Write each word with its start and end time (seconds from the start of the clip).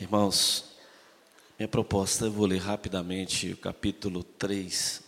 Irmãos, 0.00 0.64
minha 1.56 1.68
proposta, 1.68 2.24
eu 2.24 2.32
vou 2.32 2.46
ler 2.46 2.58
rapidamente 2.58 3.52
o 3.52 3.56
capítulo 3.56 4.24
3. 4.24 5.00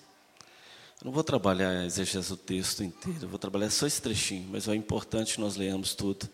Eu 1.01 1.07
não 1.07 1.13
vou 1.13 1.25
trabalhar 1.25 1.85
exegese 1.85 2.33
o 2.33 2.37
texto 2.37 2.85
inteiro, 2.85 3.25
eu 3.25 3.29
vou 3.29 3.39
trabalhar 3.39 3.69
só 3.69 3.85
esse 3.85 4.01
trechinho, 4.01 4.49
mas 4.49 4.69
é 4.69 4.75
importante 4.77 5.41
nós 5.41 5.57
leamos 5.57 5.93
tudo. 5.93 6.29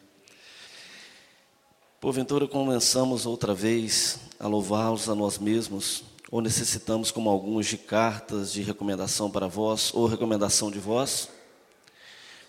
Porventura 1.99 2.47
começamos 2.47 3.25
outra 3.25 3.55
vez 3.55 4.21
a 4.39 4.47
louvá-los 4.47 5.09
a 5.09 5.15
nós 5.15 5.39
mesmos, 5.39 6.05
ou 6.31 6.43
necessitamos, 6.43 7.11
como 7.11 7.31
alguns, 7.31 7.67
de 7.67 7.79
cartas 7.79 8.53
de 8.53 8.61
recomendação 8.61 9.31
para 9.31 9.49
vós, 9.49 9.91
ou 9.95 10.07
recomendação 10.07 10.71
de 10.71 10.79
vós? 10.79 11.27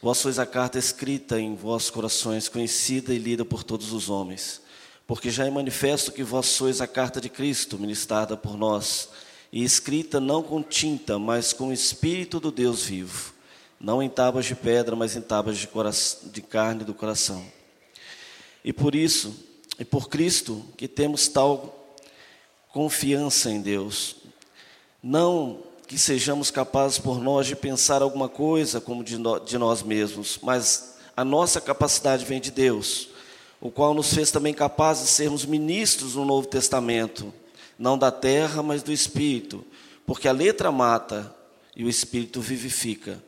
Vós 0.02 0.18
sois 0.18 0.38
a 0.38 0.46
carta 0.46 0.78
escrita 0.78 1.40
em 1.40 1.56
vossos 1.56 1.90
corações, 1.90 2.50
conhecida 2.50 3.14
e 3.14 3.18
lida 3.18 3.46
por 3.46 3.64
todos 3.64 3.94
os 3.94 4.10
homens 4.10 4.63
porque 5.06 5.30
já 5.30 5.46
é 5.46 5.50
manifesto 5.50 6.12
que 6.12 6.24
vós 6.24 6.48
sois 6.48 6.82
a 6.82 6.88
carta 6.88 7.20
de 7.20 7.30
Cristo, 7.30 7.78
ministrada 7.78 8.38
por 8.38 8.58
nós, 8.58 9.10
e 9.52 9.64
escrita 9.64 10.20
não 10.20 10.42
com 10.42 10.64
tinta, 10.64 11.20
mas 11.20 11.54
com 11.54 11.68
o 11.68 11.74
Espírito 11.74 12.40
do 12.40 12.52
Deus 12.52 12.84
vivo, 12.84 13.34
não 13.80 14.02
em 14.02 14.10
tábuas 14.10 14.46
de 14.46 14.56
pedra, 14.56 14.96
mas 14.96 15.16
em 15.16 15.22
tábuas 15.22 15.58
de, 15.58 15.68
de 16.32 16.42
carne 16.42 16.84
do 16.84 16.94
coração. 16.94 17.46
E 18.64 18.72
por 18.72 18.96
isso, 18.96 19.36
e 19.78 19.84
por 19.84 20.08
Cristo, 20.08 20.64
que 20.78 20.88
temos 20.88 21.28
tal 21.28 21.96
confiança 22.70 23.52
em 23.52 23.62
Deus, 23.62 24.16
não 25.02 25.60
que 25.86 25.98
sejamos 25.98 26.50
capazes 26.50 26.98
por 26.98 27.20
nós 27.20 27.46
de 27.46 27.56
pensar 27.56 28.02
alguma 28.02 28.30
coisa 28.30 28.80
como 28.80 29.04
de, 29.04 29.18
no, 29.18 29.38
de 29.38 29.58
nós 29.58 29.84
mesmos, 29.84 30.40
mas 30.42 30.96
a 31.16 31.26
nossa 31.26 31.60
capacidade 31.60 32.26
vem 32.26 32.40
de 32.40 32.50
Deus 32.50 33.10
o 33.64 33.72
qual 33.72 33.94
nos 33.94 34.14
fez 34.14 34.30
também 34.30 34.54
capazes 34.54 35.06
de 35.06 35.12
sermos 35.12 35.46
ministros 35.46 36.16
no 36.16 36.26
Novo 36.26 36.46
Testamento, 36.46 37.34
não 37.80 37.98
da 37.98 38.12
terra, 38.12 38.62
mas 38.62 38.84
do 38.84 38.92
Espírito, 38.92 39.64
porque 40.06 40.28
a 40.28 40.34
letra 40.34 40.70
mata 40.70 41.34
e 41.74 41.86
o 41.86 41.90
Espírito 41.90 42.42
vivifica. 42.42 43.24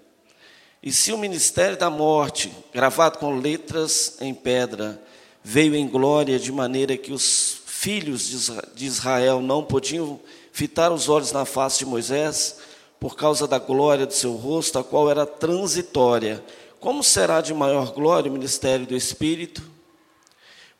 E 0.84 0.92
se 0.92 1.14
o 1.14 1.18
ministério 1.18 1.78
da 1.78 1.90
morte, 1.90 2.52
gravado 2.74 3.18
com 3.18 3.40
letras 3.40 4.18
em 4.20 4.34
pedra, 4.34 5.02
veio 5.42 5.74
em 5.74 5.88
glória 5.88 6.38
de 6.38 6.52
maneira 6.52 6.98
que 6.98 7.14
os 7.14 7.60
filhos 7.66 8.52
de 8.76 8.86
Israel 8.86 9.40
não 9.42 9.64
podiam 9.64 10.20
fitar 10.52 10.92
os 10.92 11.08
olhos 11.08 11.32
na 11.32 11.46
face 11.46 11.80
de 11.80 11.86
Moisés, 11.86 12.58
por 13.00 13.16
causa 13.16 13.48
da 13.48 13.58
glória 13.58 14.06
do 14.06 14.14
seu 14.14 14.34
rosto, 14.34 14.78
a 14.80 14.84
qual 14.84 15.10
era 15.10 15.26
transitória, 15.26 16.44
como 16.82 17.02
será 17.06 17.40
de 17.40 17.54
maior 17.54 17.94
glória 17.94 18.30
o 18.30 18.34
ministério 18.34 18.86
do 18.86 18.98
Espírito? 18.98 19.75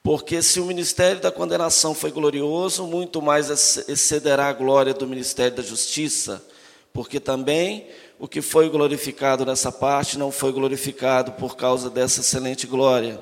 Porque 0.06 0.40
se 0.44 0.60
o 0.60 0.66
ministério 0.66 1.20
da 1.20 1.32
condenação 1.32 1.96
foi 1.96 2.12
glorioso, 2.12 2.86
muito 2.86 3.24
mais 3.24 3.50
excederá 3.90 4.50
a 4.50 4.54
glória 4.54 4.94
do 4.94 5.08
ministério 5.08 5.58
da 5.58 5.64
justiça, 5.64 6.46
porque 6.94 7.20
também 7.20 7.88
o 8.20 8.28
que 8.28 8.40
foi 8.40 8.70
glorificado 8.70 9.44
nessa 9.44 9.72
parte 9.72 10.16
não 10.16 10.32
foi 10.32 10.52
glorificado 10.52 11.32
por 11.32 11.56
causa 11.56 11.90
dessa 11.90 12.20
excelente 12.20 12.68
glória. 12.68 13.20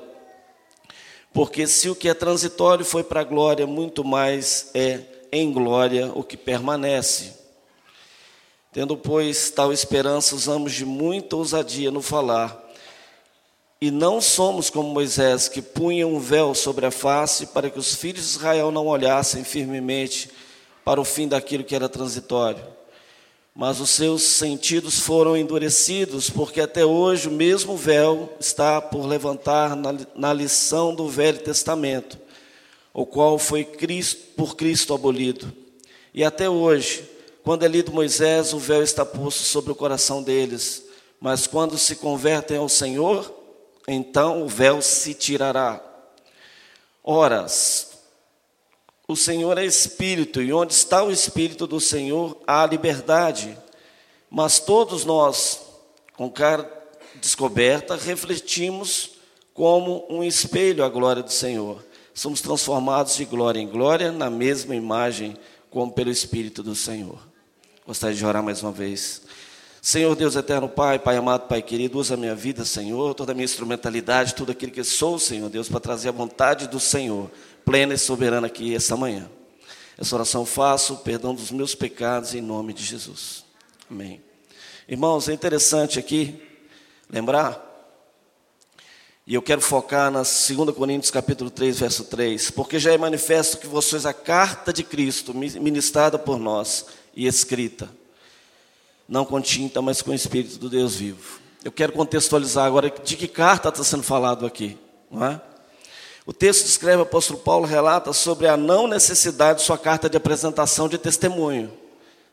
Porque 1.32 1.66
se 1.66 1.88
o 1.88 1.94
que 1.94 2.06
é 2.06 2.12
transitório 2.12 2.84
foi 2.84 3.02
para 3.02 3.22
a 3.22 3.24
glória, 3.24 3.66
muito 3.66 4.04
mais 4.04 4.70
é 4.74 5.00
em 5.32 5.50
glória 5.50 6.12
o 6.14 6.22
que 6.22 6.36
permanece. 6.36 7.32
Tendo, 8.74 8.94
pois, 8.94 9.48
tal 9.48 9.72
esperança, 9.72 10.34
usamos 10.34 10.74
de 10.74 10.84
muita 10.84 11.34
ousadia 11.34 11.90
no 11.90 12.02
falar 12.02 12.62
e 13.84 13.90
não 13.90 14.18
somos 14.18 14.70
como 14.70 14.88
Moisés, 14.88 15.46
que 15.46 15.60
punha 15.60 16.06
um 16.06 16.18
véu 16.18 16.54
sobre 16.54 16.86
a 16.86 16.90
face 16.90 17.48
para 17.48 17.68
que 17.68 17.78
os 17.78 17.94
filhos 17.94 18.22
de 18.22 18.30
Israel 18.38 18.70
não 18.70 18.86
olhassem 18.86 19.44
firmemente 19.44 20.30
para 20.82 20.98
o 20.98 21.04
fim 21.04 21.28
daquilo 21.28 21.62
que 21.62 21.74
era 21.74 21.86
transitório. 21.86 22.64
Mas 23.54 23.80
os 23.80 23.90
seus 23.90 24.22
sentidos 24.22 25.00
foram 25.00 25.36
endurecidos, 25.36 26.30
porque 26.30 26.62
até 26.62 26.82
hoje 26.82 27.28
o 27.28 27.30
mesmo 27.30 27.76
véu 27.76 28.32
está 28.40 28.80
por 28.80 29.04
levantar 29.04 29.76
na, 29.76 30.32
lição 30.32 30.94
do 30.94 31.06
Velho 31.06 31.40
Testamento, 31.40 32.18
o 32.90 33.04
qual 33.04 33.38
foi 33.38 33.64
Cristo, 33.64 34.18
por 34.34 34.56
Cristo 34.56 34.94
abolido. 34.94 35.52
E 36.14 36.24
até 36.24 36.48
hoje, 36.48 37.06
quando 37.42 37.66
é 37.66 37.68
lido 37.68 37.92
Moisés, 37.92 38.54
o 38.54 38.58
véu 38.58 38.82
está 38.82 39.04
posto 39.04 39.42
sobre 39.42 39.72
o 39.72 39.76
coração 39.76 40.22
deles. 40.22 40.86
Mas 41.20 41.46
quando 41.46 41.76
se 41.76 41.96
convertem 41.96 42.56
ao 42.56 42.70
Senhor, 42.70 43.43
então 43.86 44.42
o 44.42 44.48
véu 44.48 44.80
se 44.80 45.14
tirará. 45.14 45.80
Ora, 47.02 47.46
o 49.06 49.14
Senhor 49.14 49.58
é 49.58 49.64
Espírito, 49.64 50.40
e 50.40 50.52
onde 50.52 50.72
está 50.72 51.02
o 51.02 51.10
Espírito 51.10 51.66
do 51.66 51.78
Senhor, 51.78 52.40
há 52.46 52.64
liberdade. 52.64 53.56
Mas 54.30 54.58
todos 54.58 55.04
nós, 55.04 55.60
com 56.16 56.30
cara 56.30 56.70
descoberta, 57.16 57.96
refletimos 57.96 59.12
como 59.52 60.06
um 60.08 60.24
espelho 60.24 60.82
a 60.82 60.88
glória 60.88 61.22
do 61.22 61.32
Senhor. 61.32 61.84
Somos 62.14 62.40
transformados 62.40 63.16
de 63.16 63.24
glória 63.24 63.60
em 63.60 63.68
glória 63.68 64.10
na 64.10 64.30
mesma 64.30 64.74
imagem, 64.74 65.36
como 65.70 65.92
pelo 65.92 66.10
Espírito 66.10 66.62
do 66.62 66.74
Senhor. 66.74 67.18
Gostaria 67.86 68.16
de 68.16 68.24
orar 68.24 68.42
mais 68.42 68.62
uma 68.62 68.72
vez. 68.72 69.22
Senhor 69.84 70.16
Deus 70.16 70.34
eterno 70.34 70.66
Pai, 70.66 70.98
Pai 70.98 71.14
amado, 71.18 71.46
Pai 71.46 71.60
querido, 71.60 71.98
usa 71.98 72.14
a 72.14 72.16
minha 72.16 72.34
vida, 72.34 72.64
Senhor, 72.64 73.12
toda 73.12 73.32
a 73.32 73.34
minha 73.34 73.44
instrumentalidade, 73.44 74.34
tudo 74.34 74.50
aquilo 74.50 74.72
que 74.72 74.82
sou, 74.82 75.18
Senhor 75.18 75.50
Deus, 75.50 75.68
para 75.68 75.78
trazer 75.78 76.08
a 76.08 76.12
vontade 76.12 76.66
do 76.68 76.80
Senhor, 76.80 77.30
plena 77.66 77.92
e 77.92 77.98
soberana 77.98 78.46
aqui 78.46 78.74
esta 78.74 78.96
manhã. 78.96 79.30
Essa 79.98 80.14
oração 80.14 80.46
faço, 80.46 80.96
perdão 81.04 81.34
dos 81.34 81.50
meus 81.50 81.74
pecados, 81.74 82.34
em 82.34 82.40
nome 82.40 82.72
de 82.72 82.82
Jesus. 82.82 83.44
Amém. 83.90 84.22
Irmãos, 84.88 85.28
é 85.28 85.34
interessante 85.34 85.98
aqui 85.98 86.34
lembrar, 87.10 87.62
e 89.26 89.34
eu 89.34 89.42
quero 89.42 89.60
focar 89.60 90.10
na 90.10 90.22
2 90.22 90.74
Coríntios 90.74 91.10
capítulo 91.10 91.50
3, 91.50 91.80
verso 91.80 92.04
3, 92.04 92.50
porque 92.52 92.78
já 92.78 92.90
é 92.90 92.96
manifesto 92.96 93.58
que 93.58 93.66
vocês 93.66 94.06
a 94.06 94.14
carta 94.14 94.72
de 94.72 94.82
Cristo, 94.82 95.34
ministrada 95.34 96.18
por 96.18 96.38
nós 96.38 96.86
e 97.14 97.26
escrita 97.26 97.90
não 99.08 99.24
com 99.24 99.40
tinta, 99.40 99.82
mas 99.82 100.02
com 100.02 100.10
o 100.10 100.14
Espírito 100.14 100.58
do 100.58 100.68
Deus 100.68 100.96
vivo. 100.96 101.40
Eu 101.64 101.72
quero 101.72 101.92
contextualizar 101.92 102.66
agora 102.66 102.92
de 103.02 103.16
que 103.16 103.28
carta 103.28 103.68
está 103.68 103.82
sendo 103.82 104.02
falado 104.02 104.44
aqui, 104.44 104.78
não 105.10 105.24
é? 105.24 105.40
O 106.26 106.32
texto 106.32 106.64
descreve, 106.64 106.98
o 106.98 107.02
apóstolo 107.02 107.38
Paulo 107.38 107.66
relata 107.66 108.12
sobre 108.14 108.48
a 108.48 108.56
não 108.56 108.88
necessidade 108.88 109.58
de 109.58 109.64
sua 109.64 109.76
carta 109.76 110.08
de 110.08 110.16
apresentação 110.16 110.88
de 110.88 110.96
testemunho. 110.96 111.70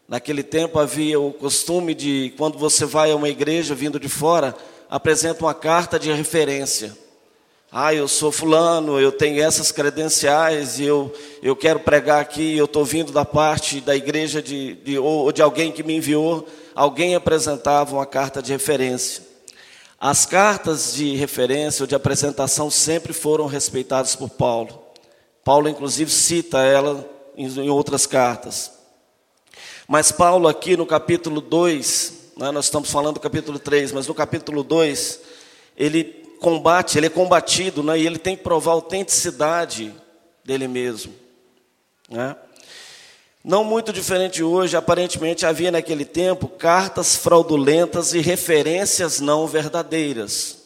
Naquele 0.08 0.44
tempo 0.44 0.80
havia 0.80 1.20
o 1.20 1.34
costume 1.34 1.94
de, 1.94 2.34
quando 2.38 2.58
você 2.58 2.86
vai 2.86 3.12
a 3.12 3.16
uma 3.16 3.28
igreja 3.28 3.76
vindo 3.76 4.00
de 4.00 4.08
fora, 4.08 4.56
apresenta 4.90 5.44
uma 5.44 5.54
carta 5.54 6.00
de 6.00 6.12
referência. 6.12 6.98
Ah, 7.72 7.94
eu 7.94 8.08
sou 8.08 8.34
fulano, 8.34 9.00
eu 9.00 9.14
tenho 9.14 9.42
essas 9.42 9.72
credenciais 9.72 10.80
e 10.80 10.84
eu, 10.84 11.14
eu 11.42 11.56
quero 11.56 11.80
pregar 11.80 12.20
aqui, 12.20 12.58
eu 12.58 12.66
estou 12.66 12.84
vindo 12.84 13.14
da 13.14 13.24
parte 13.24 13.80
da 13.80 13.96
igreja 13.96 14.42
de, 14.42 14.74
de, 14.76 14.98
ou 14.98 15.32
de 15.32 15.42
alguém 15.42 15.72
que 15.72 15.82
me 15.82 15.96
enviou, 15.96 16.46
alguém 16.76 17.16
apresentava 17.16 17.96
uma 17.96 18.06
carta 18.06 18.42
de 18.42 18.52
referência. 18.52 19.24
As 20.00 20.26
cartas 20.26 20.94
de 20.94 21.16
referência 21.16 21.84
ou 21.84 21.88
de 21.88 21.94
apresentação 21.94 22.72
sempre 22.72 23.14
foram 23.14 23.46
respeitadas 23.46 24.16
por 24.16 24.30
Paulo. 24.30 24.82
Paulo, 25.44 25.70
inclusive, 25.70 26.10
cita 26.10 26.60
ela 26.60 27.08
em, 27.38 27.70
outras 27.70 28.06
cartas. 28.06 28.72
Mas 29.88 30.12
Paulo, 30.12 30.48
aqui 30.48 30.76
no 30.76 30.86
capítulo 30.86 31.42
2, 31.42 32.14
né, 32.38 32.52
nós 32.52 32.66
estamos 32.66 32.90
falando 32.92 33.16
do 33.16 33.20
capítulo 33.20 33.60
3, 33.60 33.92
mas 33.92 34.08
no 34.08 34.14
capítulo 34.14 34.64
2, 34.64 35.20
ele 35.78 36.04
combate, 36.40 36.98
ele 36.98 37.06
é 37.06 37.10
combatido, 37.10 37.84
né? 37.84 38.00
e 38.00 38.06
ele 38.06 38.18
tem 38.18 38.36
que 38.36 38.44
provar 38.44 38.72
a 38.72 38.76
autenticidade 38.76 39.94
dele 40.44 40.68
mesmo. 40.68 41.14
Né? 42.10 42.36
Não 43.44 43.64
muito 43.64 43.92
diferente 43.92 44.44
hoje, 44.44 44.78
aparentemente 44.78 45.48
havia 45.48 45.72
naquele 45.72 46.06
tempo 46.06 46.48
cartas 46.48 47.16
fraudulentas 47.16 48.14
e 48.14 48.20
referências 48.20 49.20
não 49.20 49.48
verdadeiras. 49.48 50.60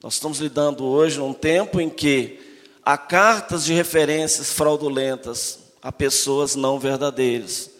Nós 0.00 0.14
estamos 0.14 0.38
lidando 0.38 0.84
hoje 0.84 1.18
num 1.18 1.32
tempo 1.32 1.80
em 1.80 1.90
que 1.90 2.38
há 2.84 2.96
cartas 2.96 3.64
de 3.64 3.72
referências 3.72 4.52
fraudulentas 4.52 5.58
a 5.82 5.90
pessoas 5.90 6.54
não 6.54 6.78
verdadeiras, 6.78 7.70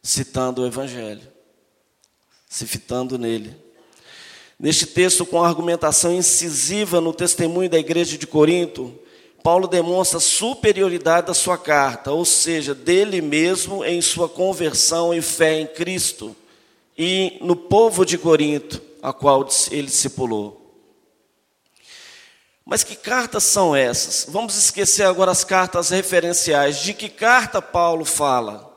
citando 0.00 0.62
o 0.62 0.66
Evangelho, 0.66 1.22
se 2.48 2.64
fitando 2.66 3.18
nele. 3.18 3.56
Neste 4.60 4.86
texto, 4.86 5.26
com 5.26 5.42
argumentação 5.42 6.14
incisiva 6.14 7.00
no 7.00 7.12
testemunho 7.12 7.68
da 7.68 7.80
igreja 7.80 8.16
de 8.16 8.28
Corinto, 8.28 8.96
Paulo 9.42 9.66
demonstra 9.66 10.18
a 10.18 10.20
superioridade 10.20 11.26
da 11.26 11.34
sua 11.34 11.58
carta, 11.58 12.12
ou 12.12 12.24
seja, 12.24 12.74
dele 12.74 13.20
mesmo 13.20 13.84
em 13.84 14.00
sua 14.00 14.28
conversão 14.28 15.12
e 15.12 15.20
fé 15.20 15.60
em 15.60 15.66
Cristo 15.66 16.36
e 16.96 17.38
no 17.40 17.56
povo 17.56 18.04
de 18.04 18.16
Corinto, 18.16 18.80
a 19.02 19.12
qual 19.12 19.48
ele 19.70 19.88
discipulou. 19.88 20.62
Mas 22.64 22.84
que 22.84 22.94
cartas 22.94 23.42
são 23.42 23.74
essas? 23.74 24.26
Vamos 24.28 24.56
esquecer 24.56 25.02
agora 25.02 25.32
as 25.32 25.42
cartas 25.42 25.90
referenciais. 25.90 26.78
De 26.78 26.94
que 26.94 27.08
carta 27.08 27.60
Paulo 27.60 28.04
fala? 28.04 28.70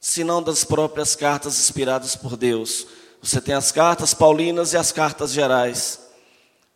Se 0.00 0.24
não 0.24 0.42
das 0.42 0.64
próprias 0.64 1.14
cartas 1.14 1.58
inspiradas 1.58 2.16
por 2.16 2.36
Deus. 2.36 2.86
Você 3.20 3.40
tem 3.40 3.54
as 3.54 3.70
cartas 3.70 4.14
paulinas 4.14 4.72
e 4.72 4.78
as 4.78 4.90
cartas 4.90 5.32
gerais. 5.32 6.00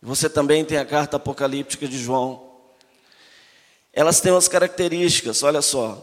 Você 0.01 0.29
também 0.29 0.63
tem 0.63 0.77
a 0.77 0.85
carta 0.85 1.17
apocalíptica 1.17 1.87
de 1.87 1.97
João. 1.97 2.48
Elas 3.99 4.21
têm 4.21 4.31
umas 4.31 4.47
características, 4.47 5.43
olha 5.43 5.61
só. 5.61 6.01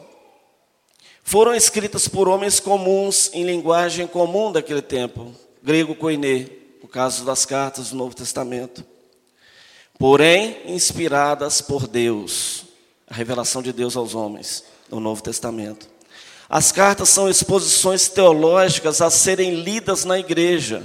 Foram 1.22 1.54
escritas 1.54 2.06
por 2.08 2.28
homens 2.28 2.60
comuns, 2.60 3.30
em 3.32 3.44
linguagem 3.44 4.06
comum 4.06 4.52
daquele 4.52 4.82
tempo, 4.82 5.34
grego 5.62 5.94
koiné, 5.94 6.48
no 6.82 6.88
caso 6.88 7.24
das 7.24 7.46
cartas 7.46 7.90
do 7.90 7.96
Novo 7.96 8.14
Testamento 8.14 8.84
porém 9.98 10.60
inspiradas 10.66 11.60
por 11.60 11.86
Deus. 11.86 12.64
A 13.08 13.14
revelação 13.14 13.62
de 13.62 13.72
Deus 13.72 13.96
aos 13.96 14.14
homens 14.14 14.64
no 14.90 14.98
Novo 14.98 15.22
Testamento. 15.22 15.88
As 16.48 16.72
cartas 16.72 17.08
são 17.08 17.28
exposições 17.28 18.08
teológicas 18.08 19.00
a 19.00 19.10
serem 19.10 19.62
lidas 19.62 20.04
na 20.04 20.18
igreja. 20.18 20.82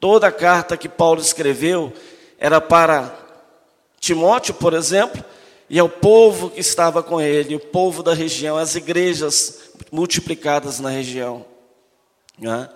Toda 0.00 0.32
carta 0.32 0.76
que 0.76 0.88
Paulo 0.88 1.20
escreveu 1.20 1.92
era 2.38 2.60
para 2.60 3.14
Timóteo, 4.00 4.54
por 4.54 4.72
exemplo, 4.72 5.22
e 5.72 5.78
ao 5.78 5.88
povo 5.88 6.50
que 6.50 6.60
estava 6.60 7.02
com 7.02 7.18
ele, 7.18 7.56
o 7.56 7.58
povo 7.58 8.02
da 8.02 8.12
região, 8.12 8.58
as 8.58 8.74
igrejas 8.74 9.70
multiplicadas 9.90 10.78
na 10.78 10.90
região. 10.90 11.46
Né? 12.38 12.68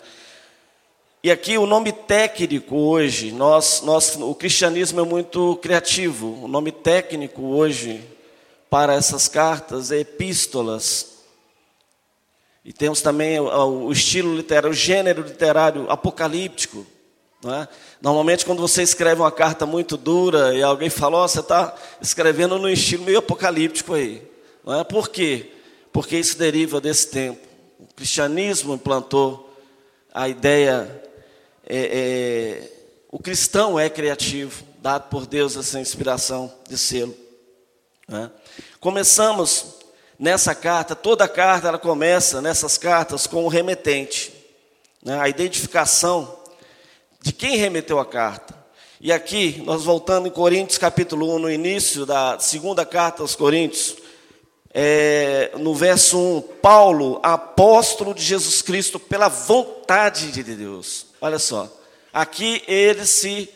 E 1.23 1.31
aqui 1.31 1.59
o 1.59 1.67
nome 1.67 1.93
técnico 1.93 2.75
hoje, 2.75 3.33
nós, 3.33 3.83
nós, 3.83 4.17
o 4.17 4.35
cristianismo 4.35 4.99
é 4.99 5.05
muito 5.05 5.57
criativo. 5.57 6.43
O 6.45 6.49
nome 6.49 6.73
técnico 6.73 7.43
hoje 7.43 8.03
para 8.71 8.95
essas 8.95 9.29
cartas 9.29 9.93
é 9.93 9.99
epístolas. 9.99 11.19
E 12.65 12.73
temos 12.73 13.03
também 13.03 13.39
o, 13.39 13.89
o 13.89 13.93
estilo 13.93 14.35
literário, 14.35 14.71
o 14.71 14.73
gênero 14.73 15.21
literário 15.21 15.85
apocalíptico. 15.91 16.87
É? 17.45 17.69
Normalmente, 18.01 18.45
quando 18.45 18.61
você 18.61 18.83
escreve 18.83 19.21
uma 19.21 19.33
carta 19.33 19.65
muito 19.65 19.97
dura 19.97 20.55
e 20.55 20.63
alguém 20.63 20.91
fala, 20.91 21.25
oh, 21.25 21.29
você 21.29 21.41
está 21.41 21.75
escrevendo 22.01 22.59
no 22.59 22.69
estilo 22.69 23.05
meio 23.05 23.19
apocalíptico 23.19 23.95
aí. 23.95 24.23
Não 24.65 24.81
é? 24.81 24.85
Por 24.85 25.09
quê? 25.09 25.53
Porque 25.93 26.17
isso 26.17 26.39
deriva 26.39 26.81
desse 26.81 27.09
tempo. 27.09 27.47
O 27.79 27.87
cristianismo 27.95 28.75
implantou 28.75 29.51
a 30.13 30.29
ideia 30.29 31.03
é, 31.69 31.79
é, 31.79 32.73
o 33.11 33.19
cristão 33.19 33.79
é 33.79 33.91
criativo, 33.91 34.65
dado 34.79 35.09
por 35.09 35.27
Deus 35.27 35.57
essa 35.57 35.81
inspiração 35.81 36.53
de 36.69 36.79
selo. 36.79 37.17
Né? 38.07 38.31
Começamos 38.79 39.75
nessa 40.19 40.55
carta, 40.55 40.95
toda 40.95 41.27
carta 41.27 41.69
ela 41.69 41.79
começa 41.79 42.41
nessas 42.41 42.79
cartas 42.79 43.27
com 43.27 43.45
o 43.45 43.49
remetente, 43.49 44.33
né? 45.03 45.19
a 45.19 45.29
identificação 45.29 46.39
de 47.27 47.33
quem 47.33 47.57
remeteu 47.57 47.99
a 47.99 48.07
carta. 48.07 48.55
E 49.01 49.13
aqui, 49.13 49.61
nós 49.67 49.83
voltando 49.83 50.29
em 50.29 50.31
Coríntios 50.31 50.79
capítulo 50.79 51.35
1, 51.35 51.39
no 51.41 51.51
início 51.51 52.07
da 52.07 52.39
segunda 52.39 52.87
carta 52.87 53.21
aos 53.21 53.35
Coríntios, 53.35 53.97
é, 54.73 55.51
no 55.59 55.75
verso 55.75 56.17
1, 56.17 56.41
Paulo, 56.63 57.19
apóstolo 57.25 58.15
de 58.15 58.23
Jesus 58.23 58.63
Cristo, 58.63 59.01
pela 59.01 59.27
vontade 59.27 60.31
de 60.31 60.45
Deus. 60.45 61.07
Olha 61.21 61.41
só, 61.41 61.69
aqui 62.13 62.63
ele 62.69 63.05
se. 63.05 63.53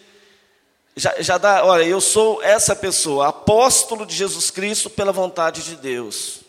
Já, 0.96 1.14
já 1.23 1.38
dá, 1.38 1.64
olha, 1.64 1.84
eu 1.84 2.00
sou 2.00 2.43
essa 2.43 2.75
pessoa, 2.75 3.28
apóstolo 3.28 4.05
de 4.05 4.16
Jesus 4.16 4.50
Cristo 4.50 4.90
pela 4.90 5.12
vontade 5.12 5.62
de 5.62 5.76
Deus. 5.76 6.40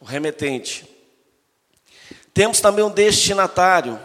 O 0.00 0.04
remetente. 0.04 0.84
Temos 2.34 2.60
também 2.60 2.84
um 2.84 2.90
destinatário. 2.90 4.00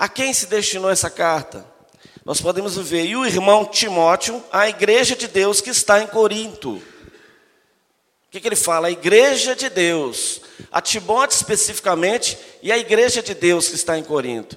A 0.00 0.08
quem 0.08 0.32
se 0.32 0.46
destinou 0.46 0.90
essa 0.90 1.10
carta? 1.10 1.62
Nós 2.24 2.40
podemos 2.40 2.74
ver, 2.78 3.04
e 3.04 3.16
o 3.16 3.26
irmão 3.26 3.66
Timóteo, 3.66 4.42
a 4.50 4.66
igreja 4.66 5.14
de 5.14 5.28
Deus 5.28 5.60
que 5.60 5.68
está 5.68 6.00
em 6.00 6.06
Corinto. 6.06 6.76
O 6.76 6.82
que, 8.30 8.40
que, 8.40 8.48
ele 8.48 8.56
fala? 8.56 8.88
A 8.88 8.90
igreja 8.90 9.54
de 9.54 9.68
Deus, 9.68 10.40
a 10.72 10.80
Timóteo 10.80 11.36
especificamente, 11.36 12.38
e 12.62 12.72
a 12.72 12.78
igreja 12.78 13.22
de 13.22 13.34
Deus 13.34 13.68
que 13.68 13.74
está 13.74 13.98
em 13.98 14.02
Corinto. 14.02 14.56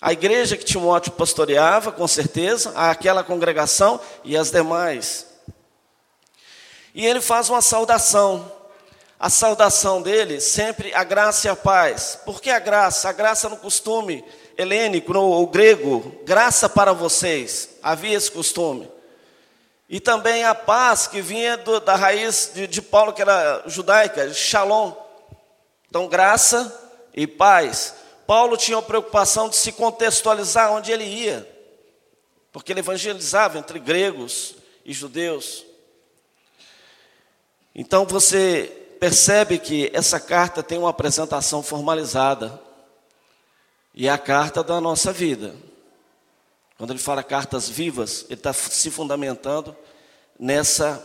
A 0.00 0.12
igreja 0.12 0.56
que 0.56 0.64
Timóteo 0.64 1.12
pastoreava, 1.12 1.92
com 1.92 2.08
certeza, 2.08 2.72
aquela 2.74 3.22
congregação 3.22 4.00
e 4.24 4.36
as 4.36 4.50
demais. 4.50 5.28
E 6.92 7.06
ele 7.06 7.20
faz 7.20 7.48
uma 7.48 7.62
saudação. 7.62 8.50
A 9.20 9.30
saudação 9.30 10.02
dele 10.02 10.40
sempre 10.40 10.92
a 10.92 11.04
graça 11.04 11.46
e 11.46 11.50
a 11.50 11.54
paz. 11.54 12.18
Por 12.24 12.42
que 12.42 12.50
a 12.50 12.58
graça? 12.58 13.08
A 13.08 13.12
graça 13.12 13.48
no 13.48 13.56
costume 13.56 14.24
helênico, 14.56 15.12
no 15.12 15.46
grego, 15.46 16.20
graça 16.24 16.68
para 16.68 16.92
vocês. 16.92 17.70
Havia 17.82 18.16
esse 18.16 18.30
costume. 18.30 18.90
E 19.88 20.00
também 20.00 20.44
a 20.44 20.54
paz 20.54 21.06
que 21.06 21.20
vinha 21.20 21.56
do, 21.56 21.80
da 21.80 21.94
raiz 21.94 22.50
de, 22.54 22.66
de, 22.66 22.82
Paulo, 22.82 23.12
que 23.12 23.22
era 23.22 23.62
judaica, 23.66 24.32
shalom. 24.32 24.92
Então, 25.88 26.08
graça 26.08 26.72
e 27.14 27.26
paz. 27.26 27.94
Paulo 28.26 28.56
tinha 28.56 28.78
a 28.78 28.82
preocupação 28.82 29.48
de 29.48 29.56
se 29.56 29.72
contextualizar 29.72 30.72
onde 30.72 30.90
ele 30.90 31.04
ia, 31.04 31.46
porque 32.50 32.72
ele 32.72 32.80
evangelizava 32.80 33.58
entre 33.58 33.78
gregos 33.78 34.54
e 34.84 34.92
judeus. 34.92 35.64
Então 37.74 38.06
você 38.06 38.70
percebe 39.00 39.58
que 39.58 39.90
essa 39.92 40.20
carta 40.20 40.62
tem 40.62 40.78
uma 40.78 40.90
apresentação 40.90 41.62
formalizada, 41.62 42.60
e 43.94 44.08
é 44.08 44.10
a 44.10 44.18
carta 44.18 44.62
da 44.62 44.80
nossa 44.80 45.12
vida. 45.12 45.54
Quando 46.76 46.90
ele 46.90 46.98
fala 46.98 47.22
cartas 47.22 47.68
vivas, 47.68 48.24
ele 48.28 48.34
está 48.34 48.52
se 48.52 48.90
fundamentando 48.90 49.76
nessa, 50.38 51.02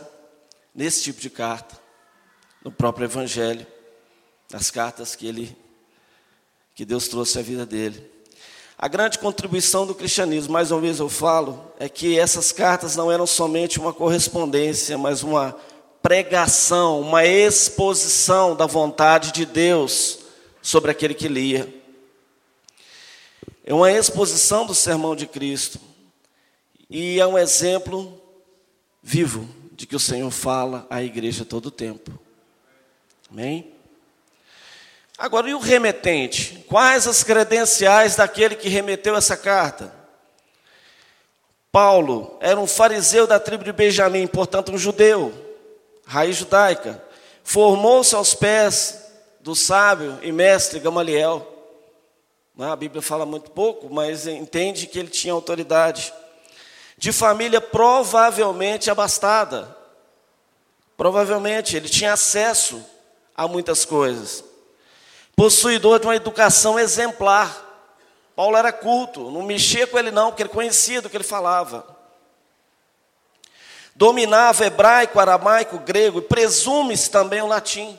nesse 0.74 1.04
tipo 1.04 1.20
de 1.20 1.30
carta, 1.30 1.78
no 2.64 2.72
próprio 2.72 3.04
Evangelho, 3.04 3.66
nas 4.50 4.70
cartas 4.70 5.14
que 5.14 5.26
ele, 5.26 5.56
que 6.74 6.84
Deus 6.84 7.06
trouxe 7.06 7.38
à 7.38 7.42
vida 7.42 7.64
dele. 7.64 8.10
A 8.76 8.88
grande 8.88 9.18
contribuição 9.18 9.86
do 9.86 9.94
cristianismo, 9.94 10.52
mais 10.52 10.70
uma 10.70 10.80
vez 10.80 10.98
eu 10.98 11.08
falo, 11.08 11.72
é 11.78 11.88
que 11.88 12.18
essas 12.18 12.50
cartas 12.50 12.96
não 12.96 13.12
eram 13.12 13.26
somente 13.26 13.78
uma 13.78 13.92
correspondência, 13.92 14.98
mas 14.98 15.22
uma 15.22 15.56
pregação, 16.02 17.00
uma 17.00 17.24
exposição 17.24 18.56
da 18.56 18.66
vontade 18.66 19.32
de 19.32 19.44
Deus 19.44 20.20
sobre 20.62 20.90
aquele 20.90 21.14
que 21.14 21.28
lia. 21.28 21.79
É 23.70 23.72
uma 23.72 23.92
exposição 23.92 24.66
do 24.66 24.74
sermão 24.74 25.14
de 25.14 25.28
Cristo. 25.28 25.78
E 26.90 27.20
é 27.20 27.24
um 27.24 27.38
exemplo 27.38 28.20
vivo 29.00 29.48
de 29.70 29.86
que 29.86 29.94
o 29.94 30.00
Senhor 30.00 30.28
fala 30.32 30.88
à 30.90 31.04
igreja 31.04 31.44
todo 31.44 31.66
o 31.66 31.70
tempo. 31.70 32.18
Amém? 33.30 33.72
Agora, 35.16 35.48
e 35.48 35.54
o 35.54 35.60
remetente? 35.60 36.64
Quais 36.66 37.06
as 37.06 37.22
credenciais 37.22 38.16
daquele 38.16 38.56
que 38.56 38.68
remeteu 38.68 39.14
essa 39.14 39.36
carta? 39.36 39.94
Paulo 41.70 42.38
era 42.40 42.58
um 42.58 42.66
fariseu 42.66 43.24
da 43.24 43.38
tribo 43.38 43.62
de 43.62 43.72
Benjamim, 43.72 44.26
portanto, 44.26 44.72
um 44.72 44.78
judeu, 44.78 45.32
raiz 46.04 46.34
judaica. 46.34 47.00
Formou-se 47.44 48.16
aos 48.16 48.34
pés 48.34 49.12
do 49.38 49.54
sábio 49.54 50.18
e 50.22 50.32
mestre 50.32 50.80
Gamaliel. 50.80 51.49
É? 52.64 52.70
A 52.70 52.76
Bíblia 52.76 53.00
fala 53.00 53.24
muito 53.24 53.50
pouco, 53.50 53.92
mas 53.92 54.26
entende 54.26 54.86
que 54.86 54.98
ele 54.98 55.08
tinha 55.08 55.32
autoridade. 55.32 56.12
De 56.96 57.12
família 57.12 57.60
provavelmente 57.60 58.90
abastada. 58.90 59.76
Provavelmente 60.96 61.76
ele 61.76 61.88
tinha 61.88 62.12
acesso 62.12 62.84
a 63.34 63.48
muitas 63.48 63.84
coisas. 63.84 64.44
Possuidor 65.34 65.98
de 65.98 66.06
uma 66.06 66.16
educação 66.16 66.78
exemplar. 66.78 67.68
Paulo 68.36 68.56
era 68.56 68.72
culto, 68.72 69.30
não 69.30 69.42
mexia 69.42 69.86
com 69.86 69.98
ele 69.98 70.10
não, 70.10 70.28
porque 70.28 70.42
ele 70.42 70.50
conhecia 70.50 71.00
do 71.00 71.08
que 71.08 71.16
ele 71.16 71.24
falava. 71.24 71.86
Dominava 73.94 74.66
hebraico, 74.66 75.18
aramaico, 75.18 75.78
grego 75.78 76.18
e 76.18 76.22
presume-se 76.22 77.10
também 77.10 77.40
o 77.42 77.46
latim. 77.46 77.98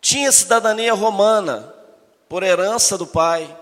Tinha 0.00 0.30
cidadania 0.32 0.94
romana, 0.94 1.74
por 2.30 2.44
herança 2.44 2.96
do 2.96 3.08
pai. 3.08 3.58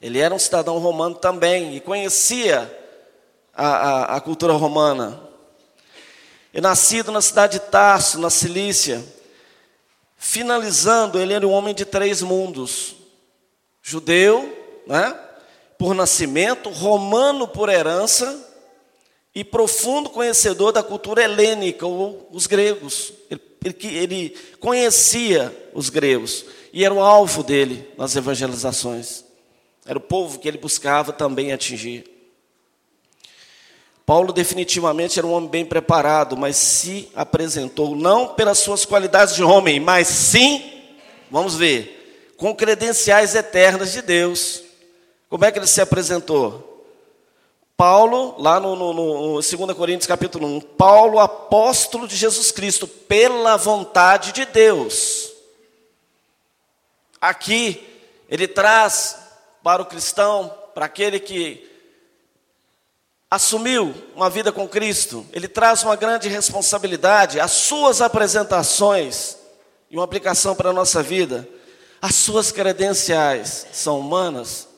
Ele 0.00 0.20
era 0.20 0.32
um 0.32 0.38
cidadão 0.38 0.78
romano 0.78 1.16
também 1.16 1.74
e 1.76 1.80
conhecia 1.80 2.72
a, 3.52 3.66
a, 3.66 4.16
a 4.16 4.20
cultura 4.20 4.52
romana. 4.52 5.20
E 6.52 6.60
nascido 6.60 7.10
na 7.10 7.20
cidade 7.20 7.58
de 7.58 7.66
Tarso, 7.66 8.20
na 8.20 8.30
Cilícia, 8.30 9.04
finalizando, 10.16 11.18
ele 11.18 11.32
era 11.32 11.44
um 11.44 11.50
homem 11.50 11.74
de 11.74 11.84
três 11.84 12.22
mundos: 12.22 12.94
judeu, 13.82 14.82
né, 14.86 15.18
por 15.76 15.92
nascimento, 15.92 16.70
romano 16.70 17.48
por 17.48 17.68
herança 17.68 18.48
e 19.34 19.42
profundo 19.42 20.08
conhecedor 20.08 20.70
da 20.70 20.84
cultura 20.84 21.24
helênica, 21.24 21.84
ou 21.84 22.28
os 22.30 22.46
gregos. 22.46 23.12
Ele, 23.28 23.40
ele, 23.64 23.96
ele 23.96 24.38
conhecia 24.60 25.70
os 25.74 25.90
gregos 25.90 26.46
e 26.74 26.84
era 26.84 26.92
o 26.92 27.00
alvo 27.00 27.44
dele 27.44 27.88
nas 27.96 28.16
evangelizações. 28.16 29.22
Era 29.86 29.96
o 29.96 30.00
povo 30.00 30.40
que 30.40 30.48
ele 30.48 30.58
buscava 30.58 31.12
também 31.12 31.52
atingir. 31.52 32.04
Paulo 34.04 34.32
definitivamente 34.32 35.16
era 35.16 35.26
um 35.26 35.32
homem 35.32 35.48
bem 35.48 35.64
preparado, 35.64 36.36
mas 36.36 36.56
se 36.56 37.08
apresentou 37.14 37.94
não 37.94 38.26
pelas 38.34 38.58
suas 38.58 38.84
qualidades 38.84 39.36
de 39.36 39.44
homem, 39.44 39.78
mas 39.78 40.08
sim, 40.08 40.82
vamos 41.30 41.54
ver, 41.54 42.34
com 42.36 42.52
credenciais 42.52 43.36
eternas 43.36 43.92
de 43.92 44.02
Deus. 44.02 44.60
Como 45.30 45.44
é 45.44 45.52
que 45.52 45.60
ele 45.60 45.68
se 45.68 45.80
apresentou? 45.80 46.84
Paulo, 47.76 48.34
lá 48.36 48.58
no, 48.58 48.74
no, 48.74 48.92
no 48.92 49.34
2 49.34 49.76
Coríntios 49.76 50.08
capítulo 50.08 50.48
1, 50.48 50.60
Paulo, 50.60 51.20
apóstolo 51.20 52.08
de 52.08 52.16
Jesus 52.16 52.50
Cristo, 52.50 52.88
pela 52.88 53.56
vontade 53.56 54.32
de 54.32 54.44
Deus. 54.44 55.23
Aqui, 57.24 57.82
ele 58.28 58.46
traz 58.46 59.16
para 59.62 59.80
o 59.80 59.86
cristão, 59.86 60.54
para 60.74 60.84
aquele 60.84 61.18
que 61.18 61.66
assumiu 63.30 63.94
uma 64.14 64.28
vida 64.28 64.52
com 64.52 64.68
Cristo, 64.68 65.26
ele 65.32 65.48
traz 65.48 65.82
uma 65.82 65.96
grande 65.96 66.28
responsabilidade, 66.28 67.40
as 67.40 67.52
suas 67.52 68.02
apresentações 68.02 69.38
e 69.90 69.96
uma 69.96 70.04
aplicação 70.04 70.54
para 70.54 70.68
a 70.68 70.72
nossa 70.74 71.02
vida, 71.02 71.48
as 72.02 72.14
suas 72.14 72.52
credenciais 72.52 73.68
são 73.72 74.00
humanas 74.00 74.68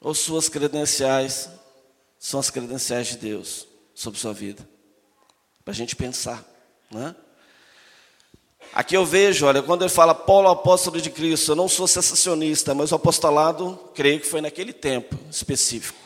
ou 0.00 0.14
suas 0.14 0.48
credenciais 0.48 1.50
são 2.18 2.40
as 2.40 2.48
credenciais 2.48 3.08
de 3.08 3.18
Deus 3.18 3.68
sobre 3.94 4.18
sua 4.18 4.32
vida? 4.32 4.66
Para 5.66 5.72
a 5.72 5.76
gente 5.76 5.94
pensar, 5.94 6.42
né? 6.90 7.14
Aqui 8.72 8.96
eu 8.96 9.04
vejo, 9.04 9.44
olha, 9.44 9.62
quando 9.62 9.82
ele 9.82 9.90
fala 9.90 10.14
Paulo 10.14 10.48
apóstolo 10.48 10.98
de 10.98 11.10
Cristo, 11.10 11.52
eu 11.52 11.56
não 11.56 11.68
sou 11.68 11.86
sensacionista, 11.86 12.74
mas 12.74 12.90
o 12.90 12.94
apostolado, 12.94 13.78
creio 13.94 14.18
que 14.18 14.26
foi 14.26 14.40
naquele 14.40 14.72
tempo 14.72 15.18
específico. 15.30 15.98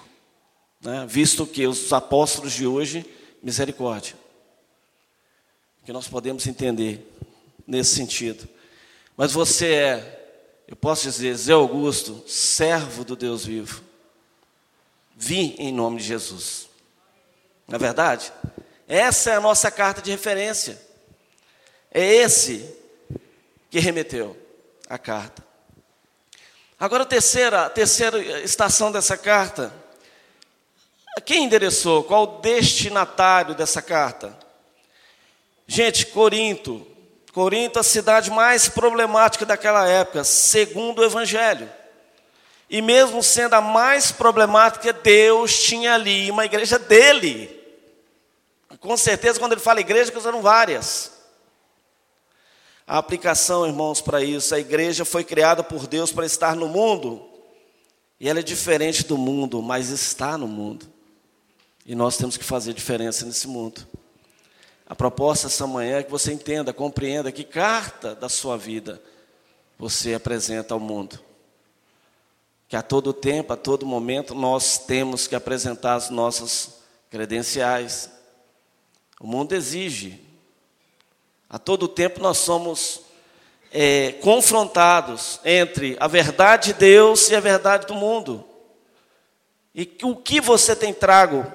Né? 0.81 1.07
Visto 1.09 1.47
que 1.47 1.65
os 1.65 1.93
apóstolos 1.93 2.53
de 2.53 2.67
hoje, 2.67 3.07
misericórdia. 3.41 4.15
Que 5.85 5.93
nós 5.93 6.09
podemos 6.09 6.45
entender 6.49 7.09
nesse 7.65 7.95
sentido. 7.95 8.49
Mas 9.17 9.33
você 9.33 9.73
é, 9.73 10.63
eu 10.67 10.75
posso 10.75 11.05
dizer, 11.05 11.37
Zé 11.37 11.53
Augusto, 11.53 12.25
servo 12.27 13.05
do 13.05 13.15
Deus 13.15 13.45
vivo. 13.45 13.81
Vi 15.17 15.55
em 15.57 15.73
nome 15.73 15.99
de 15.99 16.05
Jesus. 16.05 16.69
Na 17.69 17.77
é 17.77 17.79
verdade, 17.79 18.33
essa 18.89 19.31
é 19.31 19.37
a 19.37 19.41
nossa 19.41 19.71
carta 19.71 20.03
de 20.03 20.11
referência. 20.11 20.86
É 21.99 22.05
esse 22.05 22.77
que 23.71 23.81
remeteu 23.81 24.37
a 24.87 24.99
carta. 24.99 25.43
Agora, 26.79 27.05
a 27.05 27.07
terceira, 27.07 27.65
a 27.65 27.71
terceira 27.71 28.21
estação 28.43 28.93
dessa 28.93 29.17
carta. 29.17 29.73
Quem 31.25 31.45
endereçou? 31.45 32.05
Qual 32.05 32.25
o 32.25 32.41
destinatário 32.43 33.55
dessa 33.55 33.81
carta? 33.81 34.39
Gente, 35.67 36.05
Corinto. 36.05 36.87
Corinto, 37.33 37.79
a 37.79 37.83
cidade 37.83 38.31
mais 38.31 38.69
problemática 38.69 39.47
daquela 39.47 39.89
época, 39.89 40.23
segundo 40.23 40.99
o 40.99 41.05
Evangelho. 41.05 41.67
E 42.69 42.83
mesmo 42.83 43.23
sendo 43.23 43.55
a 43.55 43.63
mais 43.63 44.13
problemática, 44.13 44.93
Deus 44.93 45.63
tinha 45.63 45.95
ali 45.95 46.31
uma 46.31 46.45
igreja 46.45 46.79
dele. 46.79 47.59
Com 48.81 48.99
certeza, 48.99 49.41
quando 49.41 49.53
ele 49.53 49.63
fala 49.63 49.81
igreja, 49.81 50.13
que 50.13 50.29
eram 50.29 50.43
várias. 50.43 51.16
A 52.87 52.99
aplicação, 52.99 53.67
irmãos, 53.67 54.01
para 54.01 54.23
isso, 54.23 54.55
a 54.55 54.61
igreja 54.61 55.05
foi 55.05 55.25
criada 55.25 55.65
por 55.65 55.89
Deus 55.89 56.13
para 56.13 56.25
estar 56.25 56.55
no 56.55 56.69
mundo, 56.69 57.29
e 58.21 58.29
ela 58.29 58.39
é 58.39 58.43
diferente 58.43 59.05
do 59.05 59.19
mundo, 59.19 59.61
mas 59.61 59.91
está 59.91 60.39
no 60.39 60.47
mundo. 60.47 60.87
E 61.85 61.95
nós 61.95 62.17
temos 62.17 62.37
que 62.37 62.45
fazer 62.45 62.73
diferença 62.73 63.27
nesse 63.27 63.49
mundo. 63.49 63.87
A 64.87 64.95
proposta 64.95 65.49
essa 65.49 65.67
manhã 65.67 65.99
é 65.99 66.03
que 66.05 66.11
você 66.11 66.33
entenda, 66.33 66.73
compreenda 66.73 67.33
que 67.33 67.43
carta 67.43 68.15
da 68.15 68.29
sua 68.29 68.57
vida 68.57 69.03
você 69.77 70.15
apresenta 70.15 70.73
ao 70.73 70.81
mundo. 70.81 71.19
Que 72.69 72.77
a 72.77 72.83
todo 72.83 73.13
tempo, 73.13 73.53
a 73.53 73.57
todo 73.57 73.85
momento, 73.85 74.35
nós 74.35 74.79
temos 74.79 75.27
que 75.27 75.35
apresentar 75.35 75.95
as 75.95 76.09
nossas 76.09 76.79
credenciais. 77.11 78.11
O 79.21 79.27
mundo 79.27 79.55
exige 79.55 80.26
a 81.49 81.59
todo 81.59 81.89
tempo 81.89 82.21
nós 82.21 82.39
somos 82.39 83.03
é, 83.73 84.13
confrontados 84.23 85.41
entre 85.45 85.97
a 86.01 86.09
verdade 86.09 86.73
de 86.73 86.79
Deus 86.79 87.31
e 87.31 87.37
a 87.37 87.41
verdade 87.41 87.87
do 87.87 87.95
mundo. 87.95 88.45
E 89.75 89.99
o 90.03 90.17
que 90.17 90.41
você 90.41 90.75
tem 90.75 90.95
trago 90.95 91.47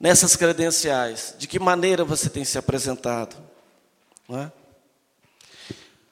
nessas 0.00 0.34
credenciais? 0.34 1.34
De 1.38 1.46
que 1.46 1.58
maneira 1.58 2.04
você 2.04 2.28
tem 2.28 2.44
se 2.44 2.58
apresentado? 2.58 3.36
É? 4.30 4.50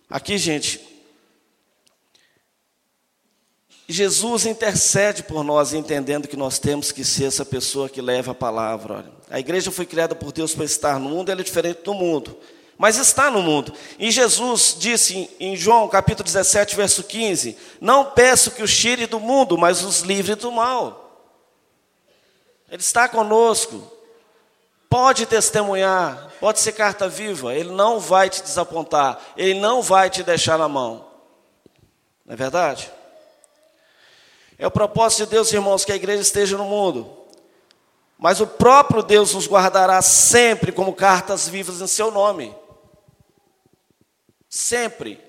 Aqui, 0.09 0.39
gente, 0.39 0.86
Jesus 3.89 4.47
intercede 4.47 5.23
por 5.23 5.45
nós, 5.45 5.73
entendendo 5.73 6.27
que 6.27 6.37
nós 6.37 6.59
temos 6.59 6.91
que 6.91 7.05
ser 7.05 7.27
essa 7.27 7.45
pessoa 7.45 7.89
que 7.89 8.01
leva 8.01 8.33
a 8.33 8.35
palavra. 8.35 9.05
A 9.31 9.39
igreja 9.39 9.71
foi 9.71 9.87
criada 9.87 10.15
por 10.15 10.33
Deus 10.33 10.55
para 10.55 10.65
estar 10.65 10.99
no 10.99 11.09
mundo, 11.09 11.31
ela 11.31 11.41
é 11.41 11.45
diferente 11.45 11.83
do 11.83 11.95
mundo, 11.95 12.37
mas 12.77 12.97
está 12.97 13.31
no 13.31 13.41
mundo. 13.41 13.73
E 13.97 14.11
Jesus 14.11 14.75
disse 14.77 15.31
em 15.39 15.57
João 15.57 15.89
capítulo 15.89 16.25
17, 16.25 16.75
verso 16.75 17.05
15: 17.05 17.57
Não 17.81 18.07
peço 18.07 18.51
que 18.51 18.63
os 18.63 18.77
tire 18.77 19.07
do 19.07 19.21
mundo, 19.21 19.57
mas 19.57 19.85
os 19.85 20.01
livre 20.01 20.35
do 20.35 20.51
mal. 20.51 21.05
Ele 22.69 22.83
está 22.83 23.09
conosco, 23.09 23.89
pode 24.91 25.27
testemunhar, 25.27 26.33
pode 26.41 26.59
ser 26.59 26.73
carta 26.73 27.09
viva, 27.09 27.55
ele 27.55 27.71
não 27.71 28.01
vai 28.01 28.29
te 28.29 28.43
desapontar, 28.43 29.21
ele 29.37 29.61
não 29.61 29.81
vai 29.81 30.11
te 30.11 30.25
deixar 30.25 30.59
na 30.59 30.69
mão. 30.69 31.07
Não 32.25 32.35
é 32.35 32.37
verdade? 32.37 32.96
É 34.59 34.67
o 34.67 34.71
propósito 34.71 35.25
de 35.25 35.31
Deus, 35.31 35.53
irmãos, 35.53 35.85
que 35.85 35.93
a 35.93 35.97
igreja 35.97 36.23
esteja 36.23 36.57
no 36.57 36.65
mundo. 36.65 37.27
Mas 38.19 38.41
o 38.41 38.47
próprio 38.47 39.03
Deus 39.03 39.35
nos 39.35 39.47
guardará 39.47 40.01
sempre 40.01 40.73
como 40.73 40.95
cartas 40.95 41.47
vivas 41.47 41.81
em 41.81 41.87
seu 41.87 42.11
nome. 42.11 42.55
Sempre. 44.49 45.23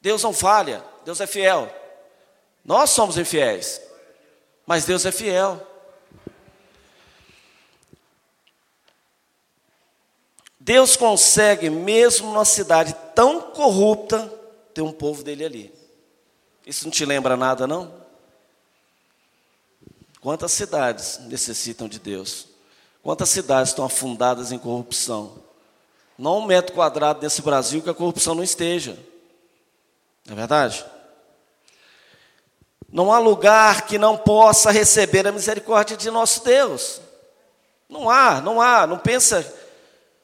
Deus 0.00 0.22
não 0.22 0.32
falha, 0.32 0.84
Deus 1.04 1.20
é 1.20 1.26
fiel. 1.26 1.72
Nós 2.64 2.90
somos 2.90 3.16
infiéis, 3.16 3.80
mas 4.66 4.84
Deus 4.84 5.06
é 5.06 5.12
fiel. 5.12 5.64
Deus 10.58 10.96
consegue, 10.96 11.70
mesmo 11.70 12.28
numa 12.28 12.44
cidade 12.44 12.94
tão 13.14 13.40
corrupta, 13.40 14.32
ter 14.74 14.80
um 14.80 14.92
povo 14.92 15.22
dele 15.22 15.44
ali. 15.44 15.74
Isso 16.64 16.84
não 16.84 16.90
te 16.90 17.04
lembra 17.04 17.36
nada, 17.36 17.66
não? 17.66 18.01
Quantas 20.22 20.52
cidades 20.52 21.18
necessitam 21.24 21.88
de 21.88 21.98
Deus? 21.98 22.46
Quantas 23.02 23.28
cidades 23.28 23.70
estão 23.70 23.84
afundadas 23.84 24.52
em 24.52 24.58
corrupção? 24.58 25.34
Não 26.16 26.38
um 26.38 26.46
metro 26.46 26.72
quadrado 26.72 27.18
desse 27.18 27.42
Brasil 27.42 27.82
que 27.82 27.90
a 27.90 27.94
corrupção 27.94 28.32
não 28.32 28.44
esteja. 28.44 28.96
Não 30.24 30.34
é 30.34 30.36
verdade? 30.36 30.86
Não 32.88 33.12
há 33.12 33.18
lugar 33.18 33.86
que 33.86 33.98
não 33.98 34.16
possa 34.16 34.70
receber 34.70 35.26
a 35.26 35.32
misericórdia 35.32 35.96
de 35.96 36.08
nosso 36.08 36.44
Deus. 36.44 37.00
Não 37.88 38.08
há, 38.08 38.40
não 38.40 38.60
há. 38.60 38.86
Não 38.86 38.98
pensa, 38.98 39.44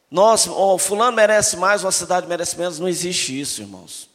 nós, 0.09 0.47
oh, 0.47 0.79
fulano 0.79 1.17
merece 1.17 1.57
mais, 1.57 1.83
uma 1.83 1.91
cidade 1.91 2.29
merece 2.29 2.57
menos. 2.57 2.79
Não 2.79 2.89
existe 2.89 3.41
isso, 3.41 3.63
irmãos. 3.63 4.09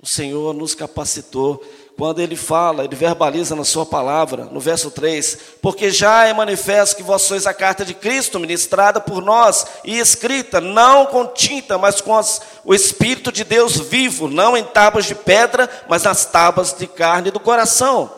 O 0.00 0.06
Senhor 0.06 0.54
nos 0.54 0.76
capacitou 0.76 1.60
quando 1.98 2.20
ele 2.20 2.36
fala, 2.36 2.84
ele 2.84 2.94
verbaliza 2.94 3.56
na 3.56 3.64
sua 3.64 3.84
palavra, 3.84 4.44
no 4.44 4.60
verso 4.60 4.88
3, 4.88 5.36
porque 5.60 5.90
já 5.90 6.26
é 6.26 6.32
manifesto 6.32 6.94
que 6.94 7.02
vós 7.02 7.22
sois 7.22 7.44
a 7.44 7.52
carta 7.52 7.84
de 7.84 7.92
Cristo, 7.92 8.38
ministrada 8.38 9.00
por 9.00 9.20
nós 9.20 9.66
e 9.82 9.98
escrita, 9.98 10.60
não 10.60 11.06
com 11.06 11.26
tinta, 11.26 11.76
mas 11.76 12.00
com 12.00 12.16
as, 12.16 12.40
o 12.64 12.72
Espírito 12.72 13.32
de 13.32 13.42
Deus 13.42 13.76
vivo, 13.76 14.28
não 14.28 14.56
em 14.56 14.62
tábuas 14.62 15.06
de 15.06 15.14
pedra, 15.16 15.68
mas 15.88 16.04
nas 16.04 16.24
tábuas 16.24 16.72
de 16.72 16.86
carne 16.86 17.32
do 17.32 17.40
coração. 17.40 18.08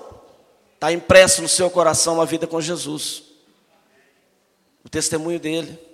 Está 0.75 0.93
impresso 0.93 1.41
no 1.41 1.49
seu 1.49 1.71
coração 1.71 2.21
a 2.21 2.27
vida 2.27 2.47
com 2.47 2.61
Jesus, 2.61 3.23
o 4.85 4.91
testemunho 4.91 5.41
dele. 5.41 5.90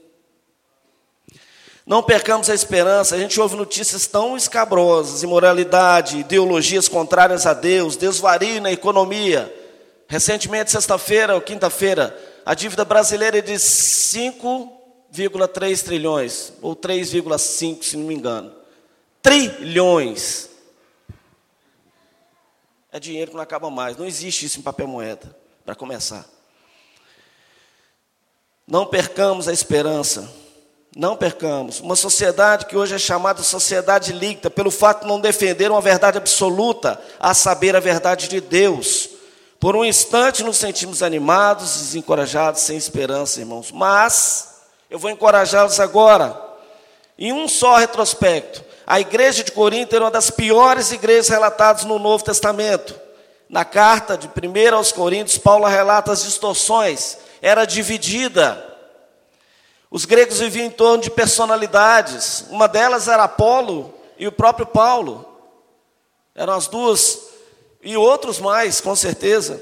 Não 1.87 2.03
percamos 2.03 2.51
a 2.51 2.55
esperança, 2.55 3.15
a 3.15 3.19
gente 3.19 3.41
ouve 3.41 3.55
notícias 3.55 4.09
tão 4.09 4.37
escabrosas, 4.37 5.23
imoralidade, 5.23 6.19
ideologias 6.19 6.89
contrárias 6.89 7.47
a 7.47 7.55
Deus, 7.55 7.97
desvario 7.97 8.61
na 8.61 8.73
economia. 8.73 9.55
Recentemente, 10.09 10.73
sexta-feira 10.73 11.37
ou 11.37 11.41
quinta-feira, 11.41 12.19
a 12.45 12.55
dívida 12.55 12.85
brasileira 12.85 13.39
é 13.39 13.41
de 13.41 13.53
5,3 13.53 15.85
trilhões, 15.85 16.53
ou 16.61 16.75
3,5, 16.75 17.85
se 17.85 17.97
não 17.97 18.09
me 18.09 18.17
engano. 18.17 18.53
Trilhões. 19.23 20.51
É 22.91 22.99
dinheiro 22.99 23.31
que 23.31 23.37
não 23.37 23.45
acaba 23.45 23.71
mais. 23.71 23.97
Não 23.97 24.07
existe 24.07 24.47
isso 24.47 24.59
em 24.59 24.63
papel 24.63 24.89
moeda, 24.89 25.39
para 25.65 25.77
começar. 25.77 26.27
Não 28.67 28.87
percamos 28.87 29.47
a 29.47 29.53
esperança. 29.53 30.29
Não 30.99 31.15
percamos. 31.15 31.79
Uma 31.81 31.95
sociedade 31.95 32.65
que 32.65 32.75
hoje 32.75 32.95
é 32.95 32.99
chamada 32.99 33.43
sociedade 33.43 34.15
líquida, 34.15 34.49
pelo 34.49 34.71
fato 34.71 35.03
de 35.03 35.07
não 35.07 35.21
defender 35.21 35.71
uma 35.71 35.83
verdade 35.83 36.17
absoluta, 36.17 36.99
a 37.21 37.35
saber, 37.35 37.77
a 37.77 37.81
verdade 37.81 38.29
de 38.29 38.41
Deus. 38.41 39.11
Por 39.61 39.77
um 39.77 39.85
instante 39.85 40.43
nos 40.43 40.57
sentimos 40.57 41.03
animados, 41.03 41.81
desencorajados, 41.81 42.63
sem 42.63 42.79
esperança, 42.79 43.41
irmãos. 43.41 43.71
Mas 43.71 44.63
eu 44.91 44.99
vou 44.99 45.11
encorajá-los 45.11 45.79
agora. 45.81 46.35
Em 47.19 47.31
um 47.31 47.47
só 47.47 47.77
retrospecto, 47.77 48.65
a 48.87 48.99
igreja 48.99 49.45
de 49.45 49.53
Corinto 49.53 49.95
era 49.95 50.05
uma 50.05 50.11
das 50.11 50.31
piores 50.31 50.93
igrejas 50.93 51.29
relatadas 51.29 51.85
no 51.85 51.99
Novo 51.99 52.25
Testamento. 52.25 52.99
Na 53.51 53.67
carta 53.67 54.17
de 54.17 54.29
1 54.29 54.75
aos 54.75 54.93
Coríntios, 54.93 55.37
Paulo 55.37 55.67
relata 55.67 56.11
as 56.11 56.23
distorções. 56.23 57.19
Era 57.43 57.67
dividida. 57.67 58.66
Os 59.97 60.05
gregos 60.05 60.41
viviam 60.41 60.67
em 60.67 60.71
torno 60.71 61.03
de 61.03 61.11
personalidades. 61.11 62.45
Uma 62.51 62.69
delas 62.69 63.09
era 63.09 63.25
Apolo 63.25 63.95
e 64.19 64.27
o 64.27 64.31
próprio 64.31 64.67
Paulo. 64.67 65.27
Eram 66.35 66.53
as 66.53 66.67
duas 66.67 67.19
e 67.83 67.97
outros 67.97 68.39
mais, 68.39 68.79
com 68.79 68.95
certeza. 68.95 69.59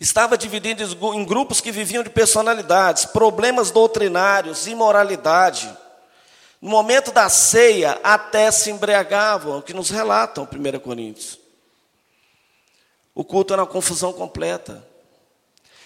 Estava 0.00 0.38
dividido 0.38 0.82
em 1.14 1.26
grupos 1.26 1.60
que 1.60 1.70
viviam 1.70 2.02
de 2.02 2.08
personalidades, 2.08 3.04
problemas 3.04 3.70
doutrinários, 3.70 4.66
imoralidade. 4.66 5.76
No 6.58 6.70
momento 6.70 7.12
da 7.12 7.28
ceia, 7.28 8.00
até 8.02 8.50
se 8.50 8.70
embriagavam, 8.70 9.58
o 9.58 9.62
que 9.62 9.74
nos 9.74 9.90
relatam 9.90 10.48
1 10.50 10.78
Coríntios. 10.78 11.38
O 13.14 13.22
culto 13.22 13.52
era 13.52 13.60
uma 13.60 13.68
confusão 13.68 14.10
completa. 14.10 14.82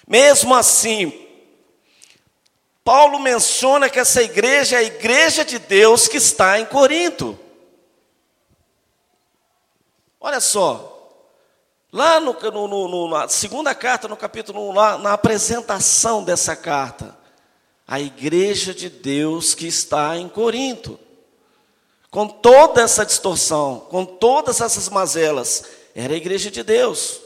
Mesmo 0.06 0.54
assim, 0.54 1.31
Paulo 2.84 3.18
menciona 3.18 3.88
que 3.88 3.98
essa 3.98 4.22
igreja 4.22 4.76
é 4.76 4.78
a 4.80 4.82
igreja 4.82 5.44
de 5.44 5.58
Deus 5.58 6.08
que 6.08 6.16
está 6.16 6.58
em 6.58 6.66
Corinto. 6.66 7.38
Olha 10.20 10.40
só, 10.40 10.92
Lá 11.92 12.18
no, 12.18 12.32
no, 12.32 12.88
no, 12.88 13.08
na 13.08 13.28
segunda 13.28 13.74
carta, 13.74 14.08
no 14.08 14.16
capítulo 14.16 14.70
1, 14.70 14.72
lá, 14.72 14.96
na 14.96 15.12
apresentação 15.12 16.24
dessa 16.24 16.56
carta, 16.56 17.14
a 17.86 18.00
igreja 18.00 18.72
de 18.72 18.88
Deus 18.88 19.54
que 19.54 19.66
está 19.66 20.16
em 20.16 20.26
Corinto, 20.26 20.98
com 22.10 22.26
toda 22.26 22.80
essa 22.80 23.04
distorção, 23.04 23.80
com 23.90 24.06
todas 24.06 24.62
essas 24.62 24.88
mazelas, 24.88 25.64
era 25.94 26.14
a 26.14 26.16
igreja 26.16 26.50
de 26.50 26.62
Deus. 26.62 27.20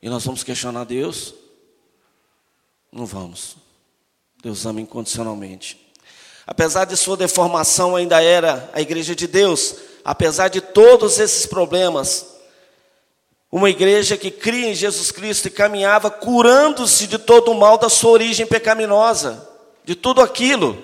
E 0.00 0.08
nós 0.08 0.24
vamos 0.24 0.42
questionar 0.42 0.84
Deus? 0.84 1.34
Não 2.90 3.04
vamos. 3.04 3.56
Deus 4.42 4.66
ama 4.66 4.80
incondicionalmente. 4.80 5.78
Apesar 6.44 6.84
de 6.84 6.96
sua 6.96 7.16
deformação, 7.16 7.94
ainda 7.94 8.20
era 8.20 8.68
a 8.72 8.80
igreja 8.80 9.14
de 9.14 9.28
Deus. 9.28 9.76
Apesar 10.04 10.48
de 10.48 10.60
todos 10.60 11.20
esses 11.20 11.46
problemas, 11.46 12.26
uma 13.52 13.70
igreja 13.70 14.16
que 14.16 14.32
cria 14.32 14.70
em 14.70 14.74
Jesus 14.74 15.12
Cristo 15.12 15.46
e 15.46 15.50
caminhava 15.50 16.10
curando-se 16.10 17.06
de 17.06 17.18
todo 17.18 17.52
o 17.52 17.54
mal 17.54 17.78
da 17.78 17.88
sua 17.88 18.10
origem 18.10 18.44
pecaminosa, 18.44 19.48
de 19.84 19.94
tudo 19.94 20.20
aquilo. 20.20 20.76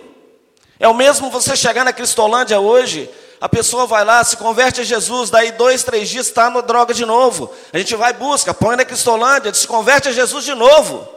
É 0.79 0.87
o 0.87 0.95
mesmo 0.95 1.29
você 1.29 1.57
chegar 1.57 1.85
na 1.85 1.93
Cristolândia 1.93 2.61
hoje, 2.61 3.11
a 3.41 3.49
pessoa 3.49 3.87
vai 3.87 4.05
lá, 4.05 4.23
se 4.23 4.37
converte 4.37 4.83
a 4.83 4.85
Jesus, 4.85 5.30
daí 5.30 5.50
dois, 5.50 5.82
três 5.82 6.09
dias 6.09 6.26
está 6.26 6.49
na 6.49 6.61
droga 6.61 6.95
de 6.95 7.04
novo. 7.04 7.52
A 7.73 7.78
gente 7.78 7.97
vai, 7.97 8.13
busca, 8.13 8.54
põe 8.54 8.76
na 8.76 8.85
Cristolândia, 8.85 9.52
se 9.52 9.67
converte 9.67 10.06
a 10.06 10.13
Jesus 10.13 10.45
de 10.45 10.54
novo 10.54 11.09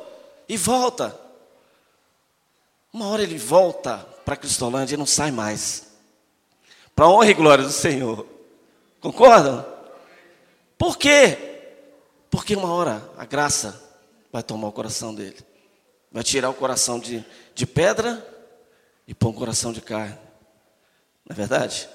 e 0.49 0.57
volta. 0.57 1.20
Uma 2.93 3.07
hora 3.07 3.23
ele 3.23 3.37
volta 3.37 3.97
para 4.25 4.35
Cristolândia 4.35 4.95
e 4.95 4.97
não 4.97 5.05
sai 5.05 5.31
mais. 5.31 5.87
Para 6.95 7.05
a 7.05 7.09
honra 7.09 7.31
e 7.31 7.33
glória 7.33 7.63
do 7.63 7.71
Senhor. 7.71 8.27
Concordam? 8.99 9.65
Por 10.77 10.97
quê? 10.97 11.37
Porque 12.29 12.55
uma 12.55 12.73
hora 12.73 13.01
a 13.17 13.25
graça 13.25 13.81
vai 14.31 14.43
tomar 14.43 14.67
o 14.67 14.73
coração 14.73 15.15
dele. 15.15 15.37
Vai 16.11 16.23
tirar 16.23 16.49
o 16.49 16.53
coração 16.53 16.99
de, 16.99 17.23
de 17.55 17.65
pedra 17.65 18.25
e 19.07 19.13
pôr 19.13 19.29
um 19.29 19.33
coração 19.33 19.71
de 19.71 19.81
carne. 19.81 20.17
Não 21.25 21.33
é 21.33 21.33
verdade? 21.33 21.87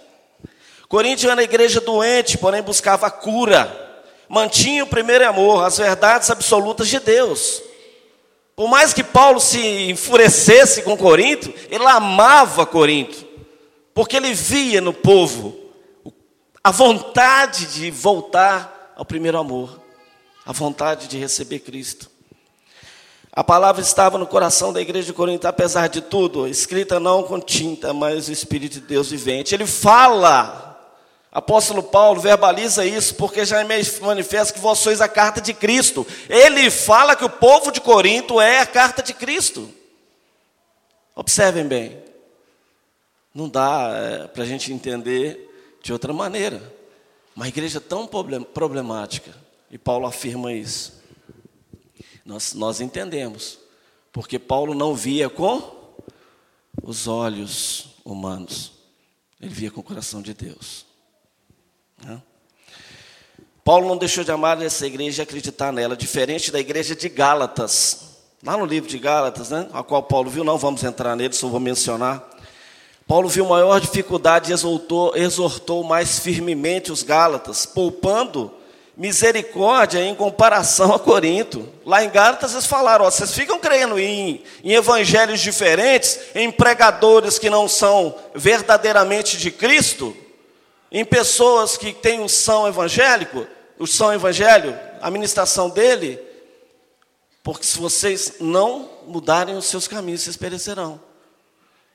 Coríntios 0.89 1.31
era 1.31 1.41
a 1.41 1.45
igreja 1.45 1.81
doente, 1.81 2.39
porém 2.39 2.63
buscava 2.63 3.07
a 3.07 3.11
cura. 3.11 4.05
Mantinha 4.29 4.85
o 4.85 4.89
primeiro 4.89 5.29
amor, 5.29 5.65
as 5.65 5.79
verdades 5.79 6.31
absolutas 6.31 6.89
de 6.89 6.99
Deus. 7.01 7.63
Por 8.57 8.69
mais 8.69 8.95
que 8.95 9.05
Paulo 9.05 9.39
se 9.39 9.91
enfurecesse 9.91 10.81
com 10.81 10.97
Corinto, 10.97 11.53
ele 11.69 11.85
amava 11.85 12.65
Corinto, 12.65 13.27
porque 13.93 14.17
ele 14.17 14.33
via 14.33 14.81
no 14.81 14.95
povo 14.95 15.55
a 16.65 16.71
vontade 16.71 17.67
de 17.67 17.91
voltar 17.91 18.95
ao 18.97 19.05
primeiro 19.05 19.37
amor, 19.37 19.79
a 20.45 20.53
vontade 20.53 21.07
de 21.07 21.19
receber 21.19 21.59
Cristo. 21.59 22.11
A 23.31 23.45
palavra 23.45 23.83
estava 23.83 24.17
no 24.17 24.27
coração 24.27 24.73
da 24.73 24.81
igreja 24.81 25.09
de 25.09 25.13
Corinto, 25.13 25.47
apesar 25.47 25.89
de 25.89 26.01
tudo, 26.01 26.49
escrita 26.49 26.99
não 26.99 27.23
com 27.23 27.39
tinta, 27.39 27.93
mas 27.93 28.27
o 28.27 28.33
Espírito 28.33 28.81
de 28.81 28.81
Deus 28.81 29.11
vivente. 29.11 29.55
Ele 29.55 29.67
fala, 29.67 30.66
apóstolo 31.37 31.83
Paulo 31.83 32.19
verbaliza 32.19 32.87
isso, 32.87 33.15
porque 33.15 33.45
já 33.45 33.59
manifesta 34.01 34.55
que 34.55 34.59
vós 34.59 34.79
sois 34.79 35.03
a 35.03 35.09
carta 35.09 35.39
de 35.39 35.53
Cristo. 35.53 36.07
Ele 36.31 36.71
fala 36.71 37.15
que 37.15 37.27
o 37.27 37.29
povo 37.29 37.71
de 37.71 37.79
Corinto 37.79 38.41
é 38.41 38.61
a 38.61 38.67
carta 38.67 39.03
de 39.03 39.13
Cristo. 39.13 39.71
Observem 41.15 41.67
bem, 41.67 42.03
não 43.35 43.51
dá 43.51 43.91
é, 43.93 44.27
para 44.29 44.45
a 44.45 44.47
gente 44.47 44.73
entender 44.73 45.79
de 45.83 45.93
outra 45.93 46.11
maneira. 46.11 46.73
Uma 47.35 47.49
igreja 47.49 47.83
tão 47.83 48.09
problemática, 48.55 49.37
e 49.71 49.77
Paulo 49.77 50.07
afirma 50.07 50.55
isso. 50.55 51.03
Nós, 52.25 52.55
nós 52.55 52.81
entendemos, 52.81 53.59
porque 54.11 54.39
Paulo 54.39 54.75
não 54.75 54.95
via 54.95 55.29
com 55.29 55.95
os 56.83 57.07
olhos 57.07 57.89
humanos, 58.07 58.73
ele 59.39 59.53
via 59.53 59.71
com 59.71 59.81
o 59.81 59.85
coração 59.85 60.23
de 60.23 60.33
Deus. 60.33 60.87
Paulo 63.67 63.89
não 63.89 63.97
deixou 63.97 64.23
de 64.23 64.31
amar 64.31 64.63
essa 64.63 64.87
igreja 64.87 65.23
e 65.23 65.25
acreditar 65.25 65.73
nela, 65.73 65.97
diferente 65.97 66.53
da 66.53 66.61
igreja 66.61 66.95
de 66.95 67.09
Gálatas. 67.09 68.15
Lá 68.41 68.57
no 68.57 68.65
livro 68.65 68.89
de 68.89 68.97
Gálatas, 68.97 69.51
né, 69.51 69.67
a 69.73 69.83
qual 69.83 70.05
Paulo 70.05 70.31
viu, 70.31 70.45
não 70.45 70.57
vamos 70.57 70.85
entrar 70.85 71.17
nele, 71.17 71.35
só 71.35 71.49
vou 71.49 71.59
mencionar. 71.59 72.25
Paulo 73.09 73.29
viu 73.29 73.45
maior 73.45 73.81
dificuldade 73.81 74.53
e 74.53 74.55
exortou, 74.55 75.17
exortou 75.17 75.83
mais 75.83 76.21
firmemente 76.21 76.93
os 76.93 77.03
Gálatas, 77.03 77.67
poupando 77.67 78.53
misericórdia 78.97 80.01
em 80.01 80.15
comparação 80.15 80.95
a 80.95 80.99
Corinto. 81.01 81.69
Lá 81.85 82.05
em 82.05 82.11
Gálatas 82.11 82.53
eles 82.53 82.67
falaram: 82.67 83.05
ó, 83.05 83.11
vocês 83.11 83.33
ficam 83.33 83.59
crendo 83.59 83.99
em, 83.99 84.45
em 84.63 84.75
evangelhos 84.75 85.41
diferentes, 85.41 86.21
em 86.37 86.53
pregadores 86.53 87.37
que 87.37 87.51
não 87.51 87.67
são 87.67 88.15
verdadeiramente 88.33 89.37
de 89.37 89.51
Cristo, 89.51 90.17
em 90.91 91.05
pessoas 91.05 91.77
que 91.77 91.93
têm 91.93 92.23
o 92.23 92.29
são 92.29 92.67
evangélico, 92.67 93.47
o 93.79 93.87
são 93.87 94.13
evangelho, 94.13 94.79
a 95.01 95.11
ministração 95.11 95.69
dele, 95.69 96.21
porque 97.43 97.67
se 97.67 97.79
vocês 97.79 98.35
não 98.41 98.89
mudarem 99.07 99.57
os 99.57 99.67
seus 99.67 99.87
caminhos, 99.87 100.23
vocês 100.23 100.37
perecerão. 100.37 101.01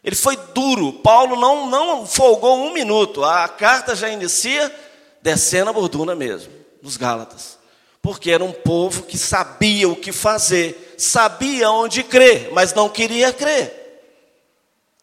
Ele 0.04 0.15
foi 0.15 0.38
duro. 0.54 0.93
Paulo 0.93 1.36
não, 1.36 1.67
não 1.69 2.06
folgou 2.06 2.58
um 2.58 2.73
minuto. 2.73 3.23
A 3.23 3.47
carta 3.47 3.95
já 3.95 4.10
inicia 4.10 4.73
descendo 5.21 5.69
a 5.69 5.73
borduna 5.73 6.15
mesmo, 6.15 6.51
dos 6.82 6.97
Gálatas. 6.97 7.60
Porque 8.01 8.32
era 8.32 8.43
um 8.43 8.51
povo 8.51 9.04
que 9.04 9.17
sabia 9.17 9.88
o 9.88 9.95
que 9.95 10.12
fazer, 10.12 10.95
sabia 10.97 11.69
onde 11.69 12.04
crer, 12.04 12.49
mas 12.51 12.73
não 12.73 12.89
queria 12.89 13.32
crer. 13.32 13.81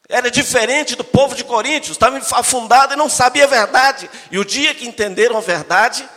Era 0.08 0.30
diferente 0.30 0.96
do 0.96 1.04
povo 1.04 1.34
de 1.34 1.44
Coríntios, 1.44 1.92
estava 1.92 2.16
afundado 2.38 2.94
e 2.94 2.96
não 2.96 3.08
sabia 3.08 3.44
a 3.44 3.48
verdade. 3.48 4.08
E 4.30 4.38
o 4.38 4.44
dia 4.44 4.74
que 4.74 4.86
entenderam 4.86 5.36
a 5.36 5.40
verdade, 5.40 6.08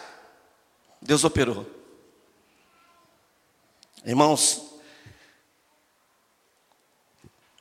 Deus 1.01 1.23
operou. 1.23 1.69
Irmãos, 4.05 4.71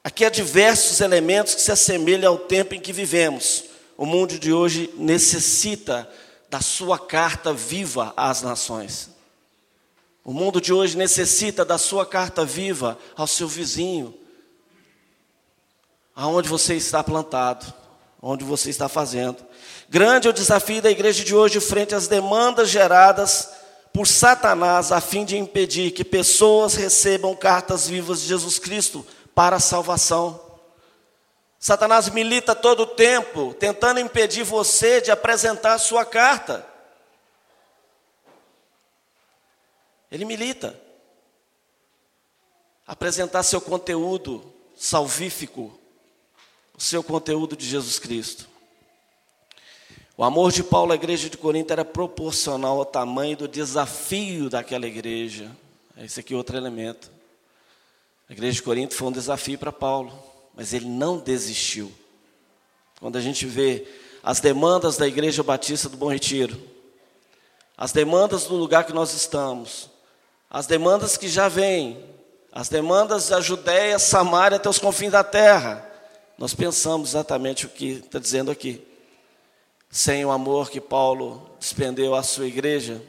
Aqui 0.03 0.25
há 0.25 0.31
diversos 0.31 1.01
elementos 1.01 1.55
que 1.55 1.61
se 1.61 1.71
assemelham 1.71 2.33
ao 2.33 2.39
tempo 2.39 2.75
em 2.75 2.81
que 2.81 2.93
vivemos. 2.93 3.65
O 3.99 4.07
mundo 4.07 4.39
de 4.39 4.51
hoje 4.51 4.91
necessita 4.97 6.11
da 6.49 6.63
sua 6.63 6.99
carta 6.99 7.53
viva 7.53 8.15
às 8.17 8.41
nações. 8.41 9.11
O 10.25 10.33
mundo 10.33 10.59
de 10.59 10.73
hoje 10.73 10.97
necessita 10.97 11.67
da 11.67 11.77
sua 11.77 12.07
carta 12.07 12.47
viva 12.47 12.99
ao 13.15 13.27
seu 13.27 13.47
vizinho, 13.47 14.15
aonde 16.15 16.49
você 16.49 16.75
está 16.75 17.03
plantado, 17.03 17.73
onde 18.21 18.45
você 18.45 18.71
está 18.71 18.89
fazendo. 18.89 19.39
Grande 19.89 20.27
é 20.27 20.31
o 20.31 20.35
desafio 20.35 20.83
da 20.83 20.91
igreja 20.91 21.25
de 21.25 21.35
hoje 21.35 21.61
frente 21.61 21.95
às 21.95 22.07
demandas 22.07 22.69
geradas 22.69 23.51
por 23.93 24.07
Satanás 24.07 24.93
a 24.93 25.01
fim 25.01 25.25
de 25.25 25.37
impedir 25.37 25.91
que 25.91 26.05
pessoas 26.05 26.75
recebam 26.75 27.35
cartas 27.35 27.89
vivas 27.89 28.21
de 28.21 28.29
Jesus 28.29 28.59
Cristo 28.59 29.05
para 29.35 29.57
a 29.57 29.61
salvação. 29.61 30.41
Satanás 31.59 32.09
milita 32.09 32.55
todo 32.55 32.85
o 32.85 32.87
tempo 32.87 33.53
tentando 33.55 34.01
impedir 34.01 34.45
você 34.45 35.01
de 35.01 35.11
apresentar 35.11 35.75
a 35.75 35.79
sua 35.79 36.05
carta. 36.05 36.67
Ele 40.11 40.25
milita. 40.25 40.79
Apresentar 42.87 43.43
seu 43.43 43.61
conteúdo 43.61 44.53
salvífico, 44.77 45.79
o 46.81 46.83
seu 46.83 47.03
conteúdo 47.03 47.55
de 47.55 47.69
Jesus 47.69 47.99
Cristo. 47.99 48.49
O 50.17 50.25
amor 50.25 50.51
de 50.51 50.65
Paulo 50.65 50.93
à 50.93 50.95
igreja 50.95 51.29
de 51.29 51.37
Corinto 51.37 51.71
era 51.75 51.85
proporcional 51.85 52.79
ao 52.79 52.87
tamanho 52.87 53.37
do 53.37 53.47
desafio 53.47 54.49
daquela 54.49 54.87
igreja. 54.87 55.55
Esse 55.99 56.21
aqui 56.21 56.33
é 56.33 56.37
outro 56.39 56.57
elemento. 56.57 57.11
A 58.31 58.33
igreja 58.33 58.55
de 58.55 58.63
Corinto 58.63 58.95
foi 58.95 59.09
um 59.09 59.13
desafio 59.13 59.59
para 59.59 59.71
Paulo, 59.71 60.11
mas 60.55 60.73
ele 60.73 60.87
não 60.87 61.19
desistiu. 61.19 61.93
Quando 62.99 63.19
a 63.19 63.21
gente 63.21 63.45
vê 63.45 63.87
as 64.23 64.41
demandas 64.41 64.97
da 64.97 65.07
igreja 65.07 65.43
batista 65.43 65.87
do 65.87 65.99
Bom 65.99 66.11
Retiro, 66.11 66.59
as 67.77 67.93
demandas 67.93 68.45
do 68.45 68.57
lugar 68.57 68.85
que 68.85 68.95
nós 68.95 69.13
estamos, 69.13 69.91
as 70.49 70.67
demandas 70.67 71.19
que 71.19 71.29
já 71.29 71.47
vêm, 71.47 72.03
as 72.51 72.71
demandas 72.71 73.29
da 73.29 73.39
Judéia, 73.39 73.99
Samaria 73.99 74.57
até 74.57 74.69
os 74.71 74.79
confins 74.79 75.13
da 75.13 75.23
terra, 75.23 75.90
nós 76.41 76.55
pensamos 76.55 77.11
exatamente 77.11 77.67
o 77.67 77.69
que 77.69 78.03
está 78.03 78.19
dizendo 78.19 78.51
aqui 78.51 78.83
sem 79.91 80.25
o 80.25 80.31
amor 80.31 80.71
que 80.71 80.81
Paulo 80.81 81.51
despendeu 81.61 82.15
à 82.15 82.23
sua 82.23 82.47
igreja, 82.47 83.03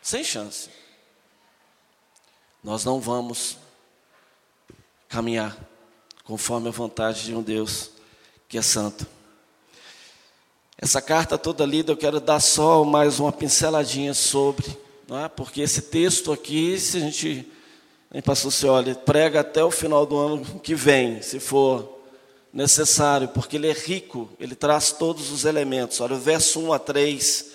sem 0.00 0.24
chance. 0.24 0.70
Nós 2.64 2.86
não 2.86 2.98
vamos 3.00 3.58
caminhar 5.10 5.58
conforme 6.24 6.68
a 6.68 6.72
vontade 6.72 7.22
de 7.24 7.34
um 7.34 7.42
Deus 7.42 7.90
que 8.48 8.56
é 8.56 8.62
santo. 8.62 9.06
Essa 10.78 11.02
carta 11.02 11.36
toda 11.36 11.66
lida, 11.66 11.92
eu 11.92 11.96
quero 11.98 12.18
dar 12.18 12.40
só 12.40 12.82
mais 12.82 13.20
uma 13.20 13.30
pinceladinha 13.30 14.14
sobre, 14.14 14.74
é? 15.22 15.28
porque 15.28 15.60
esse 15.60 15.82
texto 15.82 16.32
aqui, 16.32 16.80
se 16.80 16.96
a 16.96 17.00
gente, 17.00 17.52
hein, 18.14 18.22
pastor, 18.22 18.50
você 18.50 18.66
olha, 18.66 18.94
prega 18.94 19.40
até 19.40 19.62
o 19.62 19.70
final 19.70 20.06
do 20.06 20.16
ano 20.16 20.60
que 20.60 20.74
vem, 20.74 21.20
se 21.20 21.38
for 21.38 22.00
necessário, 22.52 23.28
porque 23.28 23.56
ele 23.56 23.68
é 23.68 23.72
rico, 23.72 24.28
ele 24.38 24.54
traz 24.54 24.92
todos 24.92 25.30
os 25.30 25.44
elementos. 25.44 26.00
Olha 26.00 26.14
o 26.14 26.18
verso 26.18 26.60
1 26.60 26.72
a 26.72 26.78
3. 26.78 27.46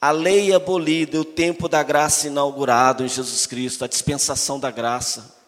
A 0.00 0.10
lei 0.10 0.52
abolida, 0.52 1.20
o 1.20 1.24
tempo 1.24 1.68
da 1.68 1.82
graça 1.82 2.26
inaugurado 2.26 3.04
em 3.04 3.08
Jesus 3.08 3.46
Cristo, 3.46 3.84
a 3.84 3.88
dispensação 3.88 4.58
da 4.58 4.70
graça. 4.70 5.40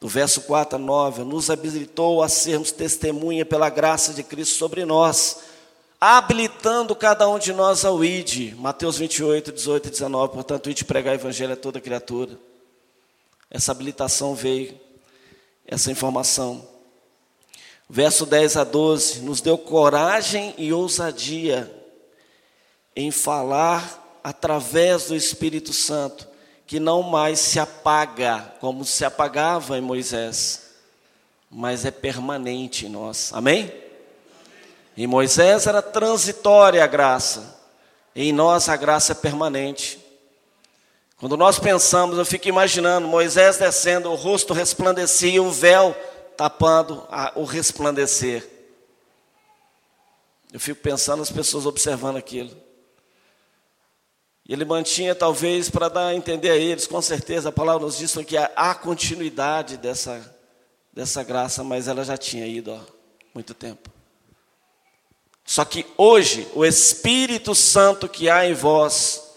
Do 0.00 0.08
verso 0.08 0.42
4 0.42 0.76
a 0.76 0.78
9, 0.78 1.24
nos 1.24 1.50
habilitou 1.50 2.22
a 2.22 2.28
sermos 2.28 2.72
testemunha 2.72 3.44
pela 3.44 3.68
graça 3.68 4.12
de 4.12 4.22
Cristo 4.24 4.56
sobre 4.56 4.84
nós, 4.84 5.38
habilitando 6.00 6.94
cada 6.96 7.28
um 7.28 7.38
de 7.38 7.52
nós 7.52 7.84
ao 7.84 8.04
ID. 8.04 8.54
Mateus 8.56 8.98
28, 8.98 9.52
18 9.52 9.86
e 9.86 9.90
19. 9.90 10.32
Portanto, 10.32 10.70
ide 10.70 10.84
pregar 10.84 11.14
o 11.14 11.18
evangelho 11.20 11.52
a 11.52 11.56
toda 11.56 11.80
criatura. 11.80 12.38
Essa 13.50 13.72
habilitação 13.72 14.34
veio, 14.34 14.78
essa 15.64 15.90
informação. 15.90 16.77
Verso 17.90 18.26
10 18.26 18.56
a 18.58 18.64
12, 18.64 19.20
nos 19.20 19.40
deu 19.40 19.56
coragem 19.56 20.54
e 20.58 20.72
ousadia 20.72 21.74
em 22.94 23.10
falar 23.10 24.20
através 24.22 25.06
do 25.06 25.16
Espírito 25.16 25.72
Santo, 25.72 26.28
que 26.66 26.78
não 26.78 27.02
mais 27.02 27.38
se 27.38 27.58
apaga 27.58 28.52
como 28.60 28.84
se 28.84 29.06
apagava 29.06 29.78
em 29.78 29.80
Moisés, 29.80 30.74
mas 31.50 31.86
é 31.86 31.90
permanente 31.90 32.84
em 32.84 32.90
nós. 32.90 33.30
Amém? 33.32 33.72
Em 34.94 35.06
Moisés 35.06 35.66
era 35.66 35.80
transitória 35.80 36.84
a 36.84 36.86
graça, 36.86 37.58
em 38.14 38.32
nós 38.32 38.68
a 38.68 38.76
graça 38.76 39.12
é 39.12 39.14
permanente. 39.14 39.98
Quando 41.16 41.38
nós 41.38 41.58
pensamos, 41.58 42.18
eu 42.18 42.24
fico 42.26 42.48
imaginando 42.48 43.08
Moisés 43.08 43.56
descendo, 43.56 44.10
o 44.10 44.14
rosto 44.14 44.52
resplandecia, 44.52 45.42
o 45.42 45.50
véu 45.50 45.96
tapando 46.38 47.04
a, 47.10 47.32
o 47.34 47.42
resplandecer. 47.42 48.48
Eu 50.52 50.60
fico 50.60 50.80
pensando 50.80 51.20
as 51.20 51.32
pessoas 51.32 51.66
observando 51.66 52.16
aquilo. 52.16 52.56
E 54.48 54.52
ele 54.52 54.64
mantinha, 54.64 55.16
talvez, 55.16 55.68
para 55.68 55.88
dar 55.88 56.06
a 56.06 56.14
entender 56.14 56.50
a 56.50 56.56
eles, 56.56 56.86
com 56.86 57.02
certeza, 57.02 57.48
a 57.48 57.52
palavra 57.52 57.84
nos 57.84 57.98
diz 57.98 58.14
que 58.24 58.36
há 58.36 58.72
continuidade 58.72 59.76
dessa, 59.76 60.34
dessa 60.92 61.24
graça, 61.24 61.64
mas 61.64 61.88
ela 61.88 62.04
já 62.04 62.16
tinha 62.16 62.46
ido 62.46 62.72
há 62.72 62.80
muito 63.34 63.52
tempo. 63.52 63.90
Só 65.44 65.64
que 65.64 65.84
hoje, 65.96 66.46
o 66.54 66.64
Espírito 66.64 67.52
Santo 67.52 68.08
que 68.08 68.30
há 68.30 68.48
em 68.48 68.54
vós, 68.54 69.27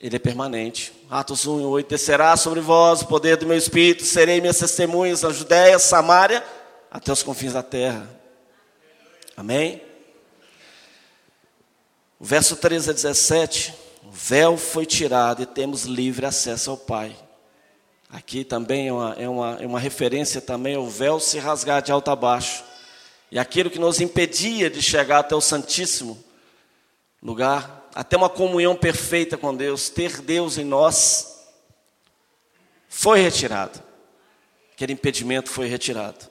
ele 0.00 0.16
é 0.16 0.18
permanente. 0.18 0.92
Atos 1.10 1.46
1 1.46 1.60
e 1.60 1.64
8, 1.64 1.88
descerá 1.88 2.36
sobre 2.36 2.60
vós 2.60 3.02
o 3.02 3.06
poder 3.06 3.36
do 3.36 3.46
meu 3.46 3.56
Espírito, 3.56 4.04
serei 4.04 4.40
minhas 4.40 4.58
testemunhas 4.58 5.22
na 5.22 5.30
Judéia, 5.30 5.78
Samária, 5.78 6.42
até 6.90 7.12
os 7.12 7.22
confins 7.22 7.52
da 7.52 7.62
terra. 7.62 8.08
Amém? 9.36 9.82
O 12.18 12.24
verso 12.24 12.56
13 12.56 12.90
a 12.90 12.92
17, 12.92 13.74
o 14.04 14.10
véu 14.10 14.56
foi 14.56 14.86
tirado 14.86 15.42
e 15.42 15.46
temos 15.46 15.84
livre 15.84 16.24
acesso 16.24 16.70
ao 16.70 16.76
Pai. 16.76 17.14
Aqui 18.08 18.42
também 18.42 18.88
é 18.88 18.92
uma, 18.92 19.14
é 19.18 19.28
uma, 19.28 19.58
é 19.60 19.66
uma 19.66 19.78
referência 19.78 20.40
também 20.40 20.74
ao 20.74 20.88
véu 20.88 21.20
se 21.20 21.38
rasgar 21.38 21.80
de 21.82 21.92
alto 21.92 22.10
a 22.10 22.16
baixo. 22.16 22.64
E 23.30 23.38
aquilo 23.38 23.70
que 23.70 23.78
nos 23.78 24.00
impedia 24.00 24.68
de 24.68 24.82
chegar 24.82 25.20
até 25.20 25.34
o 25.34 25.40
Santíssimo 25.40 26.22
lugar, 27.22 27.79
até 27.94 28.16
uma 28.16 28.28
comunhão 28.28 28.76
perfeita 28.76 29.36
com 29.36 29.54
Deus, 29.54 29.88
ter 29.88 30.20
Deus 30.20 30.58
em 30.58 30.64
nós, 30.64 31.46
foi 32.88 33.20
retirado. 33.20 33.82
Aquele 34.72 34.92
impedimento 34.92 35.50
foi 35.50 35.66
retirado. 35.68 36.28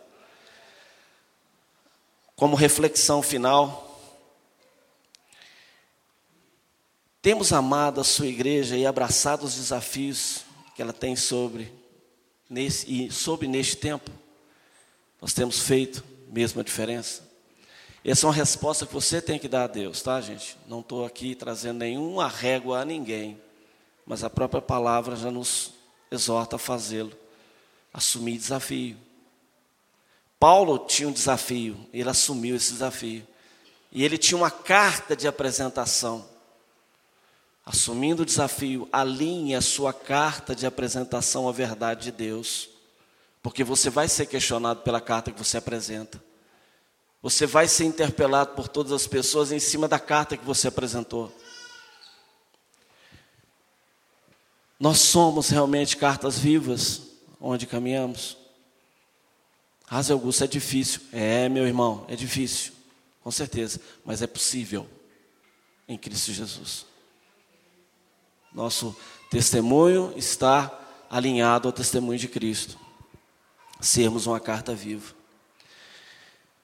Como 2.36 2.56
reflexão 2.56 3.22
final, 3.22 3.86
temos 7.22 7.52
amado 7.52 8.02
a 8.02 8.04
sua 8.04 8.28
igreja 8.28 8.78
e 8.78 8.86
abraçado 8.86 9.43
os 9.43 9.56
desafios 9.56 10.41
que 10.76 10.82
ela 10.82 10.93
tem 10.93 11.15
sobre 11.15 11.74
nesse 12.50 13.06
e 13.06 13.12
sobre 13.12 13.48
neste 13.48 13.76
tempo. 13.76 14.10
Nós 15.22 15.34
temos 15.34 15.60
feito 15.60 16.04
mesmo 16.30 16.62
a 16.62 16.63
diferença. 16.63 17.29
Essa 18.04 18.26
é 18.26 18.28
uma 18.28 18.34
resposta 18.36 18.86
que 18.86 18.94
você 18.94 19.22
tem 19.22 19.38
que 19.38 19.48
dar 19.48 19.66
a 19.66 19.68
Deus, 19.68 20.02
tá, 20.02 20.22
gente? 20.22 20.58
Não 20.68 20.80
estou 20.80 21.06
aqui 21.06 21.36
trazendo 21.36 21.80
nenhuma 21.80 22.28
régua 22.28 22.80
a 22.80 22.86
ninguém, 22.86 23.40
mas 24.06 24.24
a 24.24 24.30
própria 24.30 24.62
palavra 24.62 25.16
já 25.16 25.30
nos 25.30 25.74
exorta 26.10 26.56
a 26.56 26.60
fazê-lo, 26.60 27.12
assumir 27.94 28.38
desafio. 28.38 28.98
Paulo 30.40 30.80
tinha 30.80 31.10
um 31.10 31.12
desafio, 31.12 31.78
ele 31.94 32.10
assumiu 32.10 32.56
esse 32.56 32.72
desafio. 32.72 33.28
E 33.92 34.06
ele 34.06 34.18
tinha 34.18 34.38
uma 34.38 34.50
carta 34.50 35.16
de 35.16 35.28
apresentação. 35.28 36.26
Assumindo 37.66 38.24
o 38.24 38.26
desafio, 38.26 38.88
alinhe 38.92 39.54
a 39.54 39.62
sua 39.62 39.92
carta 39.92 40.56
de 40.56 40.66
apresentação 40.66 41.50
à 41.50 41.52
verdade 41.52 42.04
de 42.04 42.12
Deus. 42.12 42.70
Porque 43.44 43.64
você 43.64 43.90
vai 43.90 44.08
ser 44.08 44.28
questionado 44.28 44.82
pela 44.82 45.02
carta 45.02 45.32
que 45.32 45.38
você 45.38 45.58
apresenta. 45.58 46.29
Você 47.21 47.45
vai 47.45 47.67
ser 47.67 47.86
interpelado 47.86 48.55
por 48.55 48.67
todas 48.67 48.91
as 48.93 49.05
pessoas 49.05 49.51
em 49.51 49.60
cima 49.60 49.88
da 49.88 49.99
carta 49.99 50.38
que 50.38 50.45
você 50.45 50.67
apresentou. 50.67 51.34
Nós 54.79 54.99
somos 54.99 55.49
realmente 55.49 55.97
cartas 55.97 56.39
vivas 56.39 57.01
onde 57.39 57.67
caminhamos. 57.67 58.38
Raso 59.86 60.13
Augusto, 60.13 60.45
é 60.45 60.47
difícil. 60.47 61.01
É, 61.12 61.49
meu 61.49 61.67
irmão, 61.67 62.05
é 62.08 62.15
difícil, 62.15 62.71
com 63.21 63.32
certeza, 63.32 63.82
mas 64.05 64.21
é 64.21 64.27
possível 64.27 64.88
em 65.88 65.97
Cristo 65.97 66.32
Jesus. 66.32 66.86
Nosso 68.53 68.95
testemunho 69.29 70.13
está 70.15 70.71
alinhado 71.10 71.67
ao 71.67 71.73
testemunho 71.73 72.17
de 72.17 72.27
Cristo. 72.27 72.77
Sermos 73.82 74.27
uma 74.27 74.39
carta 74.39 74.73
viva. 74.73 75.18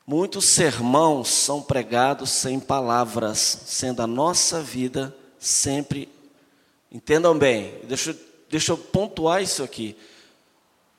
Muitos 0.06 0.46
sermãos 0.46 1.30
são 1.30 1.62
pregados 1.62 2.30
sem 2.30 2.60
palavras, 2.60 3.62
sendo 3.66 4.02
a 4.02 4.08
nossa 4.08 4.62
vida 4.62 5.16
sempre 5.40 6.16
Entendam 6.96 7.38
bem, 7.38 7.78
deixa, 7.84 8.18
deixa 8.50 8.72
eu 8.72 8.78
pontuar 8.78 9.44
isso 9.44 9.62
aqui. 9.62 9.98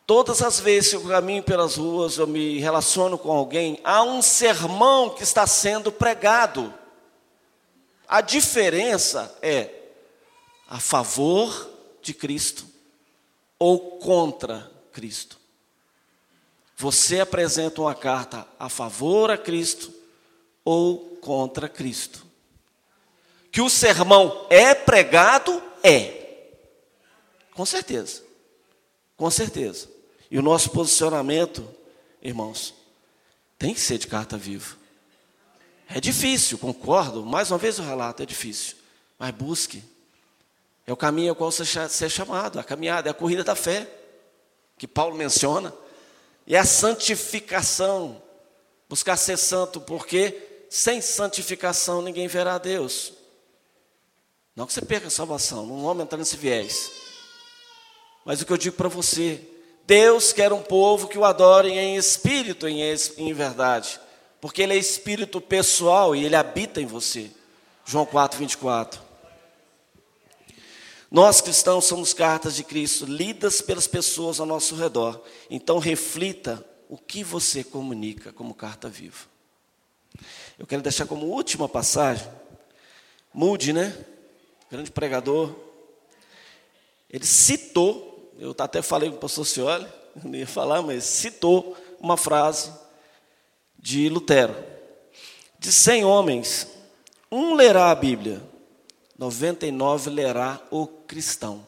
Todas 0.06 0.42
as 0.42 0.60
vezes 0.60 0.90
que 0.90 0.96
eu 0.96 1.08
caminho 1.08 1.42
pelas 1.42 1.76
ruas, 1.76 2.18
eu 2.18 2.26
me 2.26 2.58
relaciono 2.58 3.16
com 3.16 3.32
alguém, 3.32 3.80
há 3.82 4.02
um 4.02 4.20
sermão 4.20 5.08
que 5.08 5.22
está 5.22 5.46
sendo 5.46 5.90
pregado. 5.90 6.74
A 8.06 8.20
diferença 8.20 9.34
é 9.40 9.70
a 10.68 10.78
favor 10.78 11.66
de 12.02 12.12
Cristo 12.12 12.66
ou 13.58 13.98
contra 13.98 14.70
Cristo. 14.92 15.38
Você 16.76 17.20
apresenta 17.20 17.80
uma 17.80 17.94
carta 17.94 18.46
a 18.58 18.68
favor 18.68 19.30
a 19.30 19.38
Cristo 19.38 19.92
ou 20.64 21.16
contra 21.22 21.68
Cristo. 21.68 22.26
Que 23.50 23.62
o 23.62 23.70
sermão 23.70 24.46
é 24.50 24.74
pregado, 24.74 25.62
é. 25.82 26.50
Com 27.54 27.64
certeza. 27.64 28.22
Com 29.16 29.30
certeza. 29.30 29.88
E 30.30 30.38
o 30.38 30.42
nosso 30.42 30.70
posicionamento, 30.70 31.66
irmãos, 32.20 32.74
tem 33.58 33.72
que 33.72 33.80
ser 33.80 33.96
de 33.96 34.06
carta 34.06 34.36
viva. 34.36 34.76
É 35.88 35.98
difícil, 35.98 36.58
concordo. 36.58 37.24
Mais 37.24 37.50
uma 37.50 37.56
vez 37.56 37.78
o 37.78 37.82
relato 37.82 38.22
é 38.22 38.26
difícil. 38.26 38.76
Mas 39.18 39.30
busque. 39.30 39.82
É 40.86 40.92
o 40.92 40.96
caminho 40.96 41.30
ao 41.30 41.36
qual 41.36 41.50
você 41.50 42.04
é 42.04 42.08
chamado, 42.08 42.60
a 42.60 42.64
caminhada, 42.64 43.08
é 43.08 43.12
a 43.12 43.14
corrida 43.14 43.42
da 43.42 43.56
fé, 43.56 43.90
que 44.76 44.86
Paulo 44.86 45.16
menciona. 45.16 45.72
E 46.46 46.56
a 46.56 46.64
santificação. 46.64 48.22
Buscar 48.88 49.16
ser 49.16 49.36
santo, 49.36 49.80
porque 49.80 50.66
sem 50.70 51.00
santificação 51.00 52.00
ninguém 52.00 52.28
verá 52.28 52.54
a 52.54 52.58
Deus. 52.58 53.12
Não 54.54 54.66
que 54.66 54.72
você 54.72 54.80
perca 54.80 55.08
a 55.08 55.10
salvação, 55.10 55.66
não 55.66 55.82
vamos 55.82 56.04
entrar 56.04 56.18
nesse 56.18 56.36
viés. 56.36 56.90
Mas 58.24 58.40
o 58.40 58.46
que 58.46 58.52
eu 58.52 58.56
digo 58.56 58.76
para 58.76 58.88
você, 58.88 59.40
Deus 59.86 60.32
quer 60.32 60.52
um 60.52 60.62
povo 60.62 61.08
que 61.08 61.18
o 61.18 61.24
adore 61.24 61.70
em 61.70 61.96
espírito 61.96 62.68
e 62.68 62.80
em 63.18 63.32
verdade. 63.32 64.00
Porque 64.40 64.62
Ele 64.62 64.74
é 64.74 64.76
espírito 64.76 65.40
pessoal 65.40 66.14
e 66.14 66.24
Ele 66.24 66.36
habita 66.36 66.80
em 66.80 66.86
você. 66.86 67.30
João 67.84 68.06
4, 68.06 68.38
24. 68.38 69.05
Nós 71.10 71.40
cristãos 71.40 71.84
somos 71.84 72.12
cartas 72.12 72.56
de 72.56 72.64
Cristo 72.64 73.06
lidas 73.06 73.60
pelas 73.60 73.86
pessoas 73.86 74.40
ao 74.40 74.46
nosso 74.46 74.74
redor. 74.74 75.22
Então 75.48 75.78
reflita 75.78 76.64
o 76.88 76.98
que 76.98 77.22
você 77.22 77.62
comunica 77.62 78.32
como 78.32 78.54
carta 78.54 78.88
viva. 78.88 79.26
Eu 80.58 80.66
quero 80.66 80.82
deixar 80.82 81.06
como 81.06 81.26
última 81.26 81.68
passagem, 81.68 82.26
Moody, 83.32 83.72
né? 83.72 83.96
Grande 84.70 84.90
pregador. 84.90 85.54
Ele 87.08 87.24
citou, 87.24 88.32
eu 88.38 88.54
até 88.58 88.82
falei 88.82 89.10
com 89.10 89.16
o 89.16 89.20
pastor 89.20 89.46
Cioli, 89.46 89.86
não 90.24 90.34
ia 90.34 90.46
falar, 90.46 90.82
mas 90.82 91.04
citou 91.04 91.76
uma 92.00 92.16
frase 92.16 92.72
de 93.78 94.08
Lutero. 94.08 94.56
De 95.58 95.72
100 95.72 96.04
homens, 96.04 96.68
um 97.30 97.54
lerá 97.54 97.90
a 97.90 97.94
Bíblia, 97.94 98.42
99 99.18 100.10
lerá 100.10 100.60
o 100.70 100.86
cristão. 100.86 101.66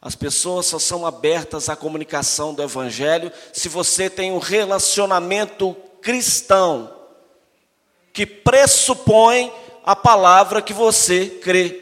As 0.00 0.16
pessoas 0.16 0.66
só 0.66 0.78
são 0.78 1.06
abertas 1.06 1.68
à 1.68 1.76
comunicação 1.76 2.52
do 2.52 2.62
Evangelho 2.62 3.30
se 3.52 3.68
você 3.68 4.10
tem 4.10 4.32
um 4.32 4.38
relacionamento 4.38 5.74
cristão 6.00 6.92
que 8.12 8.26
pressupõe 8.26 9.52
a 9.84 9.94
palavra 9.94 10.60
que 10.60 10.72
você 10.72 11.26
crê. 11.26 11.80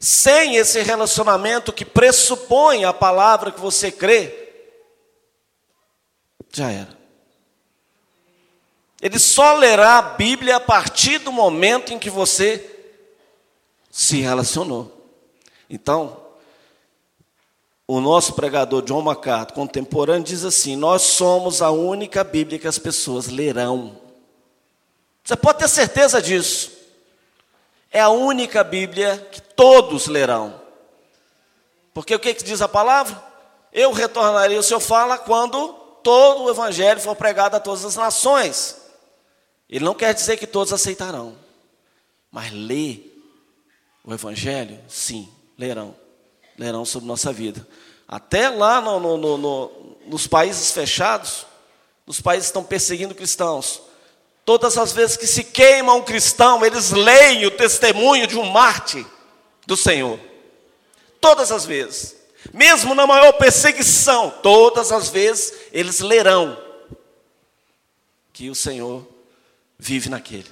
Sem 0.00 0.56
esse 0.56 0.82
relacionamento 0.82 1.72
que 1.72 1.84
pressupõe 1.84 2.84
a 2.84 2.92
palavra 2.92 3.52
que 3.52 3.60
você 3.60 3.92
crê, 3.92 4.52
já 6.52 6.70
era. 6.70 7.01
Ele 9.02 9.18
só 9.18 9.54
lerá 9.54 9.98
a 9.98 10.02
Bíblia 10.02 10.56
a 10.56 10.60
partir 10.60 11.18
do 11.18 11.32
momento 11.32 11.92
em 11.92 11.98
que 11.98 12.08
você 12.08 12.64
se 13.90 14.20
relacionou. 14.20 15.10
Então, 15.68 16.16
o 17.84 18.00
nosso 18.00 18.34
pregador 18.34 18.80
John 18.82 19.02
MacArthur, 19.02 19.54
contemporâneo, 19.54 20.22
diz 20.22 20.44
assim: 20.44 20.76
Nós 20.76 21.02
somos 21.02 21.60
a 21.60 21.72
única 21.72 22.22
Bíblia 22.22 22.60
que 22.60 22.68
as 22.68 22.78
pessoas 22.78 23.26
lerão. 23.26 24.00
Você 25.24 25.34
pode 25.34 25.58
ter 25.58 25.68
certeza 25.68 26.22
disso. 26.22 26.70
É 27.90 28.00
a 28.00 28.08
única 28.08 28.62
Bíblia 28.62 29.28
que 29.32 29.42
todos 29.42 30.06
lerão. 30.06 30.60
Porque 31.92 32.14
o 32.14 32.20
que, 32.20 32.34
que 32.34 32.44
diz 32.44 32.62
a 32.62 32.68
palavra? 32.68 33.20
Eu 33.72 33.92
retornarei, 33.92 34.56
o 34.56 34.62
Senhor 34.62 34.80
fala, 34.80 35.18
quando 35.18 35.72
todo 36.02 36.44
o 36.44 36.50
Evangelho 36.50 37.00
for 37.00 37.16
pregado 37.16 37.56
a 37.56 37.60
todas 37.60 37.84
as 37.84 37.96
nações. 37.96 38.81
Ele 39.72 39.86
não 39.86 39.94
quer 39.94 40.12
dizer 40.12 40.36
que 40.36 40.46
todos 40.46 40.70
aceitarão, 40.70 41.34
mas 42.30 42.52
ler 42.52 43.08
o 44.04 44.12
Evangelho, 44.12 44.78
sim, 44.86 45.32
lerão. 45.56 45.96
Lerão 46.58 46.84
sobre 46.84 47.08
nossa 47.08 47.32
vida. 47.32 47.66
Até 48.06 48.50
lá 48.50 48.82
no, 48.82 49.00
no, 49.00 49.38
no, 49.38 49.96
nos 50.04 50.26
países 50.26 50.72
fechados, 50.72 51.46
nos 52.06 52.20
países 52.20 52.48
que 52.48 52.50
estão 52.50 52.62
perseguindo 52.62 53.14
cristãos, 53.14 53.80
todas 54.44 54.76
as 54.76 54.92
vezes 54.92 55.16
que 55.16 55.26
se 55.26 55.42
queima 55.42 55.94
um 55.94 56.02
cristão, 56.02 56.62
eles 56.62 56.90
leem 56.90 57.46
o 57.46 57.50
testemunho 57.50 58.26
de 58.26 58.36
um 58.36 58.44
mártir 58.44 59.06
do 59.66 59.74
Senhor. 59.74 60.20
Todas 61.18 61.50
as 61.50 61.64
vezes. 61.64 62.14
Mesmo 62.52 62.94
na 62.94 63.06
maior 63.06 63.32
perseguição, 63.32 64.34
todas 64.42 64.92
as 64.92 65.08
vezes 65.08 65.54
eles 65.72 66.00
lerão 66.00 66.62
que 68.34 68.50
o 68.50 68.54
Senhor 68.54 69.06
vive 69.82 70.08
naquele. 70.08 70.48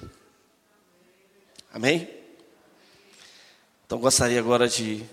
Amém? 1.73 2.09
Então 3.85 3.97
gostaria 3.97 4.37
agora 4.37 4.67
de 4.67 5.05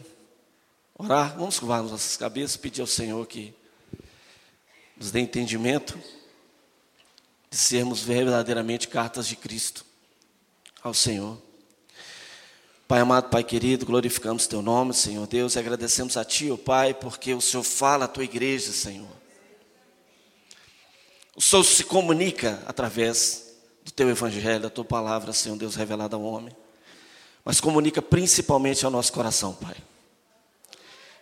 orar. 0.93 1.37
Vamos 1.37 1.61
curvar 1.61 1.85
nossas 1.85 2.17
cabeças, 2.17 2.57
pedir 2.57 2.81
ao 2.81 2.87
Senhor 2.89 3.25
que 3.29 3.55
nos 4.97 5.13
dê 5.13 5.21
entendimento 5.21 5.97
de 7.49 7.57
sermos 7.57 8.03
verdadeiramente 8.03 8.89
cartas 8.89 9.29
de 9.29 9.37
Cristo 9.37 9.85
ao 10.83 10.93
Senhor. 10.93 11.41
Pai 12.89 12.99
amado, 12.99 13.31
Pai 13.31 13.45
querido, 13.45 13.87
glorificamos 13.87 14.49
Teu 14.49 14.61
nome, 14.61 14.95
Senhor 14.95 15.29
Deus, 15.29 15.55
e 15.55 15.61
agradecemos 15.61 16.17
a 16.17 16.25
Ti, 16.25 16.51
ó 16.51 16.57
Pai, 16.57 16.93
porque 16.93 17.33
o 17.35 17.41
Senhor 17.41 17.63
fala 17.63 18.07
à 18.07 18.09
Tua 18.09 18.25
igreja, 18.25 18.73
Senhor. 18.73 19.17
O 21.37 21.41
Senhor 21.41 21.63
se 21.63 21.85
comunica 21.85 22.61
através 22.67 23.48
do 23.89 23.93
teu 23.93 24.11
evangelho, 24.11 24.61
da 24.61 24.71
tua 24.71 24.85
palavra, 24.85 25.33
Senhor 25.33 25.57
Deus, 25.57 25.75
revelada 25.75 26.15
ao 26.15 26.23
homem. 26.23 26.55
Mas 27.43 27.59
comunica 27.59 28.03
principalmente 28.03 28.85
ao 28.85 28.91
nosso 28.91 29.11
coração, 29.11 29.55
Pai. 29.55 29.77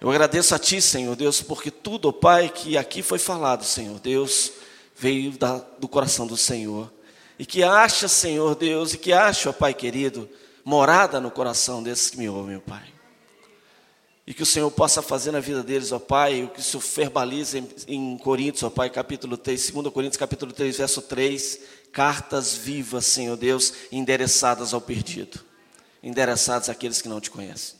Eu 0.00 0.10
agradeço 0.10 0.52
a 0.52 0.58
Ti, 0.58 0.82
Senhor 0.82 1.14
Deus, 1.14 1.40
porque 1.40 1.70
tudo, 1.70 2.12
Pai, 2.12 2.48
que 2.48 2.76
aqui 2.76 3.02
foi 3.02 3.20
falado, 3.20 3.64
Senhor 3.64 4.00
Deus, 4.00 4.50
veio 4.96 5.30
da, 5.38 5.58
do 5.78 5.86
coração 5.86 6.26
do 6.26 6.36
Senhor. 6.36 6.92
E 7.38 7.46
que 7.46 7.62
acha, 7.62 8.08
Senhor 8.08 8.56
Deus, 8.56 8.94
e 8.94 8.98
que 8.98 9.12
acha, 9.12 9.52
Pai 9.52 9.72
querido, 9.72 10.28
morada 10.64 11.20
no 11.20 11.30
coração 11.30 11.82
desses 11.84 12.10
que 12.10 12.18
me 12.18 12.28
ouvem, 12.28 12.58
Pai. 12.58 12.82
E 14.26 14.34
que 14.34 14.42
o 14.42 14.46
Senhor 14.46 14.68
possa 14.72 15.00
fazer 15.00 15.30
na 15.30 15.38
vida 15.38 15.62
deles, 15.62 15.92
ó 15.92 16.00
Pai, 16.00 16.42
o 16.42 16.48
que 16.48 16.58
o 16.58 16.62
Senhor 16.62 16.82
verbaliza 16.82 17.58
em, 17.58 17.68
em 17.86 18.18
Coríntios, 18.18 18.64
ó 18.64 18.70
Pai, 18.70 18.90
capítulo 18.90 19.36
3, 19.36 19.70
2 19.70 19.92
Coríntios, 19.92 20.16
capítulo 20.16 20.52
3, 20.52 20.78
verso 20.78 21.00
3, 21.00 21.75
cartas 21.96 22.54
vivas, 22.54 23.06
Senhor 23.06 23.38
Deus, 23.38 23.72
endereçadas 23.90 24.74
ao 24.74 24.82
perdido, 24.82 25.40
endereçadas 26.02 26.68
àqueles 26.68 27.00
que 27.00 27.08
não 27.08 27.22
te 27.22 27.30
conhecem. 27.30 27.76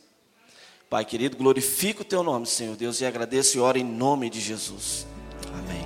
Pai 0.89 1.05
querido, 1.05 1.37
glorifico 1.37 2.01
o 2.01 2.05
teu 2.05 2.23
nome, 2.23 2.47
Senhor 2.47 2.77
Deus, 2.77 3.03
e 3.03 3.05
agradeço 3.05 3.59
e 3.59 3.61
oro 3.61 3.77
em 3.77 3.85
nome 3.85 4.31
de 4.31 4.41
Jesus. 4.41 5.07
Amém. 5.53 5.86